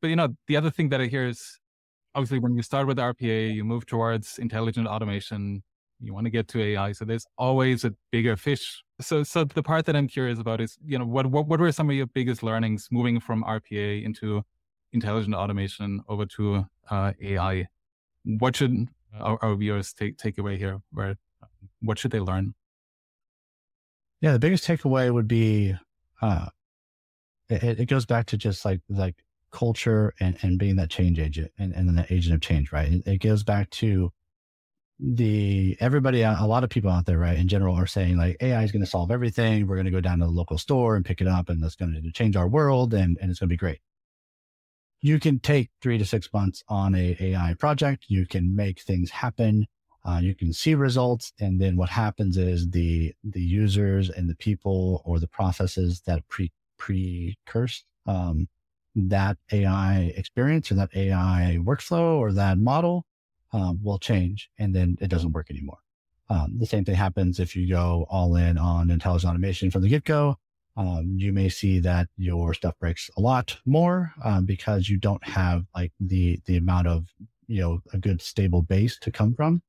but 0.00 0.08
you 0.08 0.16
know, 0.16 0.28
the 0.46 0.56
other 0.56 0.70
thing 0.70 0.88
that 0.90 1.00
I 1.00 1.06
hear 1.06 1.26
is 1.26 1.58
obviously 2.14 2.38
when 2.38 2.54
you 2.54 2.62
start 2.62 2.86
with 2.86 2.98
RPA, 2.98 3.54
you 3.54 3.64
move 3.64 3.86
towards 3.86 4.38
intelligent 4.38 4.86
automation. 4.86 5.62
You 6.02 6.14
want 6.14 6.24
to 6.24 6.30
get 6.30 6.48
to 6.48 6.62
AI, 6.62 6.92
so 6.92 7.04
there's 7.04 7.26
always 7.36 7.84
a 7.84 7.92
bigger 8.10 8.34
fish. 8.34 8.82
So, 9.02 9.22
so 9.22 9.44
the 9.44 9.62
part 9.62 9.84
that 9.84 9.94
I'm 9.94 10.08
curious 10.08 10.38
about 10.38 10.60
is, 10.62 10.78
you 10.82 10.98
know, 10.98 11.04
what 11.04 11.26
what 11.26 11.46
what 11.46 11.60
were 11.60 11.72
some 11.72 11.90
of 11.90 11.96
your 11.96 12.06
biggest 12.06 12.42
learnings 12.42 12.88
moving 12.90 13.20
from 13.20 13.44
RPA 13.44 14.02
into 14.02 14.42
intelligent 14.92 15.34
automation 15.34 16.00
over 16.08 16.24
to 16.24 16.64
uh, 16.90 17.12
AI? 17.20 17.68
What 18.24 18.56
should 18.56 18.88
our, 19.18 19.38
our, 19.42 19.54
viewers 19.56 19.92
take 19.92 20.16
take 20.16 20.38
away 20.38 20.56
here? 20.56 20.80
Where 20.90 21.16
what 21.80 21.98
should 21.98 22.12
they 22.12 22.20
learn? 22.20 22.54
Yeah, 24.22 24.32
the 24.32 24.38
biggest 24.38 24.66
takeaway 24.66 25.12
would 25.12 25.28
be, 25.28 25.74
uh, 26.20 26.48
it, 27.48 27.80
it 27.80 27.86
goes 27.86 28.06
back 28.06 28.26
to 28.26 28.38
just 28.38 28.64
like 28.64 28.80
like 28.88 29.16
culture 29.50 30.14
and, 30.20 30.36
and 30.42 30.58
being 30.58 30.76
that 30.76 30.90
change 30.90 31.18
agent 31.18 31.52
and, 31.58 31.72
and 31.72 31.88
then 31.88 31.96
the 31.96 32.12
agent 32.12 32.34
of 32.34 32.40
change, 32.40 32.72
right? 32.72 32.92
It, 32.92 33.06
it 33.06 33.18
goes 33.18 33.42
back 33.42 33.70
to 33.70 34.12
the 34.98 35.76
everybody, 35.80 36.22
a 36.22 36.36
lot 36.42 36.62
of 36.62 36.70
people 36.70 36.90
out 36.90 37.06
there, 37.06 37.18
right, 37.18 37.38
in 37.38 37.48
general 37.48 37.74
are 37.74 37.86
saying 37.86 38.16
like 38.16 38.36
AI 38.40 38.62
is 38.62 38.72
going 38.72 38.84
to 38.84 38.90
solve 38.90 39.10
everything. 39.10 39.66
We're 39.66 39.76
going 39.76 39.86
to 39.86 39.90
go 39.90 40.00
down 40.00 40.18
to 40.18 40.26
the 40.26 40.30
local 40.30 40.58
store 40.58 40.94
and 40.94 41.04
pick 41.04 41.20
it 41.20 41.26
up 41.26 41.48
and 41.48 41.62
that's 41.62 41.76
going 41.76 41.94
to 41.94 42.12
change 42.12 42.36
our 42.36 42.48
world 42.48 42.92
and, 42.92 43.16
and 43.20 43.30
it's 43.30 43.40
going 43.40 43.48
to 43.48 43.52
be 43.52 43.56
great. 43.56 43.80
You 45.00 45.18
can 45.18 45.38
take 45.38 45.70
three 45.80 45.96
to 45.96 46.04
six 46.04 46.28
months 46.32 46.62
on 46.68 46.94
a 46.94 47.16
AI 47.18 47.54
project. 47.58 48.04
You 48.08 48.26
can 48.26 48.54
make 48.54 48.80
things 48.82 49.10
happen. 49.10 49.66
Uh, 50.04 50.20
you 50.22 50.34
can 50.34 50.52
see 50.52 50.74
results. 50.74 51.32
And 51.40 51.58
then 51.58 51.76
what 51.76 51.88
happens 51.88 52.36
is 52.36 52.68
the, 52.68 53.14
the 53.24 53.40
users 53.40 54.10
and 54.10 54.28
the 54.28 54.36
people 54.36 55.02
or 55.06 55.18
the 55.18 55.28
processes 55.28 56.02
that 56.06 56.28
pre, 56.28 56.52
precurse, 56.76 57.84
um, 58.06 58.48
that 59.08 59.38
AI 59.52 60.12
experience 60.16 60.70
or 60.70 60.74
that 60.74 60.90
AI 60.94 61.58
workflow 61.60 62.18
or 62.18 62.32
that 62.32 62.58
model 62.58 63.04
um, 63.52 63.80
will 63.82 63.98
change 63.98 64.50
and 64.58 64.74
then 64.74 64.96
it 65.00 65.08
doesn't 65.08 65.32
work 65.32 65.50
anymore. 65.50 65.78
Um, 66.28 66.58
the 66.58 66.66
same 66.66 66.84
thing 66.84 66.94
happens 66.94 67.40
if 67.40 67.56
you 67.56 67.68
go 67.68 68.06
all 68.08 68.36
in 68.36 68.56
on 68.56 68.90
intelligent 68.90 69.30
automation 69.30 69.70
from 69.70 69.82
the 69.82 69.88
get 69.88 70.04
go. 70.04 70.36
Um, 70.76 71.14
you 71.16 71.32
may 71.32 71.48
see 71.48 71.80
that 71.80 72.08
your 72.16 72.54
stuff 72.54 72.78
breaks 72.78 73.10
a 73.16 73.20
lot 73.20 73.58
more 73.66 74.12
um, 74.24 74.46
because 74.46 74.88
you 74.88 74.96
don't 74.96 75.24
have 75.26 75.64
like 75.74 75.92
the 75.98 76.38
the 76.46 76.56
amount 76.56 76.86
of 76.86 77.06
you 77.48 77.60
know 77.60 77.80
a 77.92 77.98
good 77.98 78.22
stable 78.22 78.62
base 78.62 78.96
to 79.00 79.10
come 79.10 79.34
from 79.34 79.62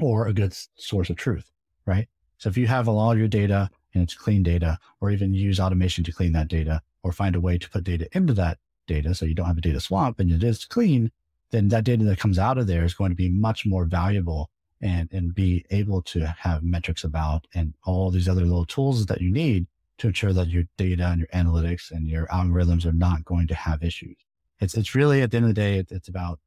or 0.00 0.26
a 0.26 0.32
good 0.32 0.54
source 0.76 1.10
of 1.10 1.16
truth, 1.16 1.50
right? 1.86 2.08
So 2.38 2.48
if 2.48 2.56
you 2.56 2.66
have 2.66 2.88
all 2.88 3.16
your 3.16 3.28
data 3.28 3.68
and 3.94 4.02
it's 4.02 4.14
clean 4.14 4.42
data, 4.42 4.78
or 5.00 5.10
even 5.10 5.34
use 5.34 5.60
automation 5.60 6.04
to 6.04 6.12
clean 6.12 6.32
that 6.32 6.48
data, 6.48 6.80
or 7.02 7.12
find 7.12 7.34
a 7.34 7.40
way 7.40 7.58
to 7.58 7.70
put 7.70 7.84
data 7.84 8.08
into 8.12 8.34
that 8.34 8.58
data 8.86 9.14
so 9.14 9.24
you 9.24 9.34
don't 9.34 9.46
have 9.46 9.58
a 9.58 9.62
data 9.62 9.80
swamp 9.80 10.20
and 10.20 10.30
it 10.30 10.42
is 10.42 10.64
clean, 10.64 11.10
then 11.50 11.68
that 11.68 11.84
data 11.84 12.04
that 12.04 12.18
comes 12.18 12.38
out 12.38 12.58
of 12.58 12.66
there 12.66 12.84
is 12.84 12.94
going 12.94 13.10
to 13.10 13.16
be 13.16 13.28
much 13.28 13.66
more 13.66 13.84
valuable 13.84 14.50
and, 14.80 15.08
and 15.12 15.34
be 15.34 15.64
able 15.70 16.02
to 16.02 16.26
have 16.26 16.62
metrics 16.62 17.04
about 17.04 17.46
and 17.54 17.74
all 17.84 18.10
these 18.10 18.28
other 18.28 18.42
little 18.42 18.64
tools 18.64 19.06
that 19.06 19.20
you 19.20 19.30
need 19.30 19.66
to 19.98 20.08
ensure 20.08 20.32
that 20.32 20.48
your 20.48 20.64
data 20.78 21.06
and 21.06 21.20
your 21.20 21.28
analytics 21.28 21.90
and 21.90 22.08
your 22.08 22.26
algorithms 22.28 22.86
are 22.86 22.92
not 22.92 23.24
going 23.24 23.46
to 23.46 23.54
have 23.54 23.82
issues. 23.82 24.16
It's, 24.60 24.74
it's 24.74 24.94
really 24.94 25.22
at 25.22 25.30
the 25.30 25.36
end 25.36 25.46
of 25.46 25.54
the 25.54 25.60
day, 25.60 25.84
it's 25.90 26.08
about 26.08 26.40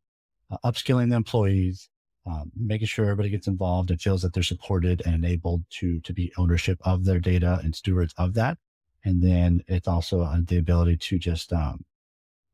uh, 0.49 0.57
upskilling 0.65 1.09
the 1.09 1.15
employees, 1.15 1.89
um, 2.25 2.51
making 2.55 2.87
sure 2.87 3.05
everybody 3.05 3.29
gets 3.29 3.47
involved 3.47 3.91
and 3.91 4.01
feels 4.01 4.21
that 4.23 4.33
they're 4.33 4.43
supported 4.43 5.03
and 5.05 5.13
enabled 5.13 5.63
to, 5.71 5.99
to 6.01 6.13
be 6.13 6.33
ownership 6.37 6.79
of 6.83 7.05
their 7.05 7.19
data 7.19 7.59
and 7.63 7.75
stewards 7.75 8.13
of 8.17 8.33
that. 8.33 8.57
And 9.05 9.21
then 9.21 9.63
it's 9.67 9.87
also 9.87 10.21
uh, 10.21 10.37
the 10.45 10.57
ability 10.57 10.97
to 10.97 11.19
just, 11.19 11.51
um, 11.51 11.83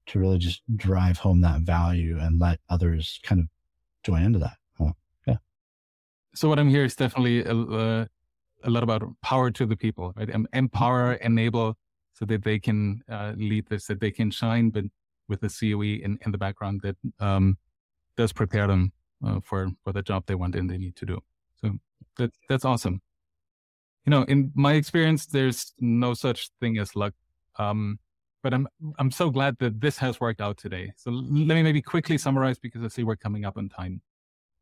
to 0.07 0.19
really 0.19 0.39
just 0.39 0.61
drive 0.75 1.19
home 1.19 1.41
that 1.41 1.61
value 1.61 2.17
and 2.19 2.39
let 2.39 2.59
others 2.69 3.19
kind 3.23 3.41
of 3.41 3.47
join 4.03 4.23
into 4.23 4.39
that. 4.39 4.57
Yeah. 5.27 5.37
So 6.33 6.49
what 6.49 6.59
I'm 6.59 6.69
hearing 6.69 6.87
is 6.87 6.95
definitely 6.95 7.43
a, 7.43 7.53
uh, 7.53 8.05
a 8.63 8.69
lot 8.69 8.83
about 8.83 9.03
power 9.21 9.51
to 9.51 9.65
the 9.65 9.75
people, 9.75 10.13
right? 10.15 10.29
Empower, 10.53 11.13
enable, 11.13 11.77
so 12.13 12.25
that 12.25 12.43
they 12.43 12.59
can 12.59 13.01
uh, 13.09 13.33
lead 13.37 13.67
this, 13.69 13.85
that 13.87 13.99
they 13.99 14.11
can 14.11 14.31
shine, 14.31 14.71
but 14.71 14.85
with 15.27 15.41
the 15.41 15.49
COE 15.49 16.03
in, 16.03 16.19
in 16.25 16.31
the 16.31 16.37
background 16.37 16.81
that 16.81 16.97
um, 17.19 17.57
does 18.17 18.33
prepare 18.33 18.67
them 18.67 18.91
uh, 19.25 19.39
for 19.41 19.69
for 19.83 19.93
the 19.93 20.01
job 20.01 20.25
they 20.25 20.35
want 20.35 20.55
and 20.55 20.69
they 20.69 20.77
need 20.77 20.95
to 20.97 21.05
do. 21.05 21.19
So 21.61 21.73
that 22.17 22.31
that's 22.49 22.65
awesome. 22.65 23.01
You 24.09 24.15
know, 24.15 24.23
in 24.23 24.51
my 24.55 24.73
experience, 24.73 25.27
there's 25.27 25.71
no 25.79 26.15
such 26.15 26.49
thing 26.59 26.79
as 26.79 26.95
luck. 26.95 27.13
Um, 27.59 27.99
but 28.41 28.55
I'm 28.55 28.67
I'm 28.97 29.11
so 29.11 29.29
glad 29.29 29.55
that 29.59 29.79
this 29.79 29.99
has 29.99 30.19
worked 30.19 30.41
out 30.41 30.57
today. 30.57 30.91
So 30.97 31.11
let 31.11 31.53
me 31.53 31.61
maybe 31.61 31.79
quickly 31.79 32.17
summarize 32.17 32.57
because 32.57 32.83
I 32.83 32.87
see 32.87 33.03
we're 33.03 33.15
coming 33.15 33.45
up 33.45 33.55
on 33.55 33.69
time. 33.69 34.01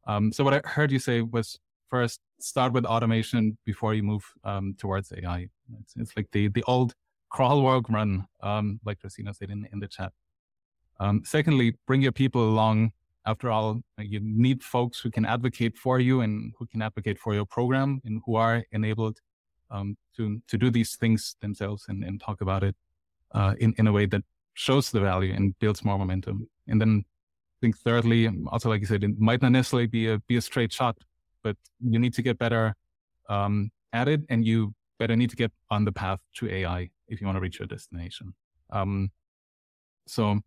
Um, 0.06 0.34
so 0.34 0.44
what 0.44 0.54
I 0.54 0.62
heard 0.68 0.92
you 0.92 1.00
say 1.00 1.22
was 1.22 1.58
first 1.90 2.20
start 2.42 2.74
with 2.74 2.84
automation 2.84 3.58
before 3.64 3.94
you 3.94 4.04
move 4.04 4.26
um, 4.44 4.76
towards 4.78 5.14
AI. 5.14 5.48
It's, 5.80 5.94
it's, 5.96 6.18
like 6.18 6.28
the 6.34 6.50
the 6.50 6.64
old 6.64 6.94
crawl, 7.30 7.62
walk, 7.62 7.90
run, 7.90 8.28
um, 8.44 8.82
like 8.84 9.00
Christina 9.00 9.34
said 9.34 9.50
in 9.50 9.66
in 9.72 9.80
the 9.80 9.88
chat. 9.88 10.12
Um, 11.00 11.22
secondly, 11.24 11.74
bring 11.88 12.02
your 12.02 12.12
people 12.12 12.44
along. 12.50 12.92
After 13.26 13.50
all, 13.50 13.80
you 13.98 14.20
need 14.22 14.62
folks 14.62 15.00
who 15.00 15.10
can 15.10 15.26
advocate 15.26 15.78
for 15.78 16.02
you 16.02 16.20
and 16.20 16.54
who 16.60 16.66
can 16.66 16.82
advocate 16.82 17.18
for 17.18 17.34
your 17.34 17.46
program 17.46 18.02
and 18.04 18.22
who 18.26 18.36
are 18.36 18.66
enabled 18.74 19.20
um, 19.72 19.98
to 20.16 20.42
to 20.48 20.58
do 20.58 20.70
these 20.70 20.96
things 20.96 21.36
themselves 21.42 21.86
and, 21.90 22.04
and 22.04 22.22
talk 22.22 22.42
about 22.42 22.64
it 22.64 22.76
uh, 23.34 23.54
in 23.60 23.74
in 23.78 23.88
a 23.88 23.92
way 23.92 24.06
that 24.06 24.24
shows 24.54 24.92
the 24.92 25.00
value 25.00 25.34
and 25.34 25.58
builds 25.60 25.86
more 25.86 26.00
momentum. 26.00 26.48
And 26.68 26.82
then 26.82 27.06
I 27.06 27.58
think 27.62 27.78
thirdly, 27.78 28.30
also 28.48 28.70
like 28.70 28.82
you 28.82 28.88
said, 28.88 29.04
it 29.04 29.20
might 29.20 29.42
not 29.42 29.52
necessarily 29.52 29.88
be 29.88 30.08
a 30.08 30.20
be 30.28 30.38
a 30.38 30.42
straight 30.42 30.74
shot, 30.74 30.98
but 31.44 31.56
you 31.80 32.00
need 32.00 32.14
to 32.16 32.22
get 32.22 32.38
better 32.38 32.76
um, 33.30 33.72
at 33.94 34.08
it, 34.08 34.22
and 34.30 34.46
you 34.46 34.74
better 35.00 35.16
need 35.16 35.30
to 35.30 35.36
get 35.36 35.52
on 35.70 35.86
the 35.86 35.92
path 35.92 36.20
to 36.36 36.50
AI 36.50 36.90
if 37.08 37.22
you 37.22 37.28
want 37.28 37.38
to 37.38 37.42
reach 37.42 37.60
your 37.60 37.68
destination. 37.68 38.34
Um, 38.72 39.12
so, 40.08 40.40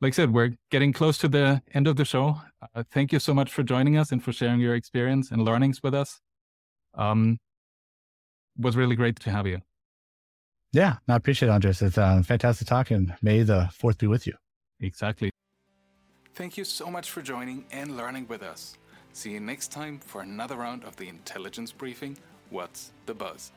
like 0.00 0.12
I 0.12 0.16
said, 0.16 0.32
we're 0.32 0.56
getting 0.70 0.92
close 0.92 1.18
to 1.18 1.28
the 1.28 1.62
end 1.74 1.86
of 1.86 1.96
the 1.96 2.04
show. 2.04 2.40
Uh, 2.74 2.82
thank 2.90 3.12
you 3.12 3.18
so 3.18 3.34
much 3.34 3.52
for 3.52 3.62
joining 3.62 3.96
us 3.96 4.12
and 4.12 4.22
for 4.22 4.32
sharing 4.32 4.60
your 4.60 4.74
experience 4.74 5.30
and 5.30 5.44
learnings 5.44 5.82
with 5.82 5.94
us. 5.94 6.20
Um, 6.94 7.38
was 8.58 8.76
really 8.76 8.96
great 8.96 9.18
to 9.20 9.30
have 9.30 9.46
you. 9.46 9.60
Yeah, 10.72 10.96
I 11.08 11.16
appreciate 11.16 11.48
it, 11.48 11.52
Andres. 11.52 11.82
It's 11.82 11.98
uh, 11.98 12.22
fantastic 12.22 12.66
talking. 12.66 13.12
May 13.20 13.42
the 13.42 13.68
fourth 13.72 13.98
be 13.98 14.06
with 14.06 14.26
you. 14.26 14.34
Exactly. 14.80 15.30
Thank 16.34 16.56
you 16.56 16.64
so 16.64 16.90
much 16.90 17.10
for 17.10 17.20
joining 17.20 17.66
and 17.72 17.96
learning 17.96 18.26
with 18.28 18.42
us. 18.42 18.78
See 19.12 19.32
you 19.32 19.40
next 19.40 19.70
time 19.70 19.98
for 19.98 20.22
another 20.22 20.56
round 20.56 20.84
of 20.84 20.96
the 20.96 21.08
intelligence 21.08 21.72
briefing 21.72 22.16
What's 22.52 22.92
the 23.06 23.14
Buzz? 23.14 23.50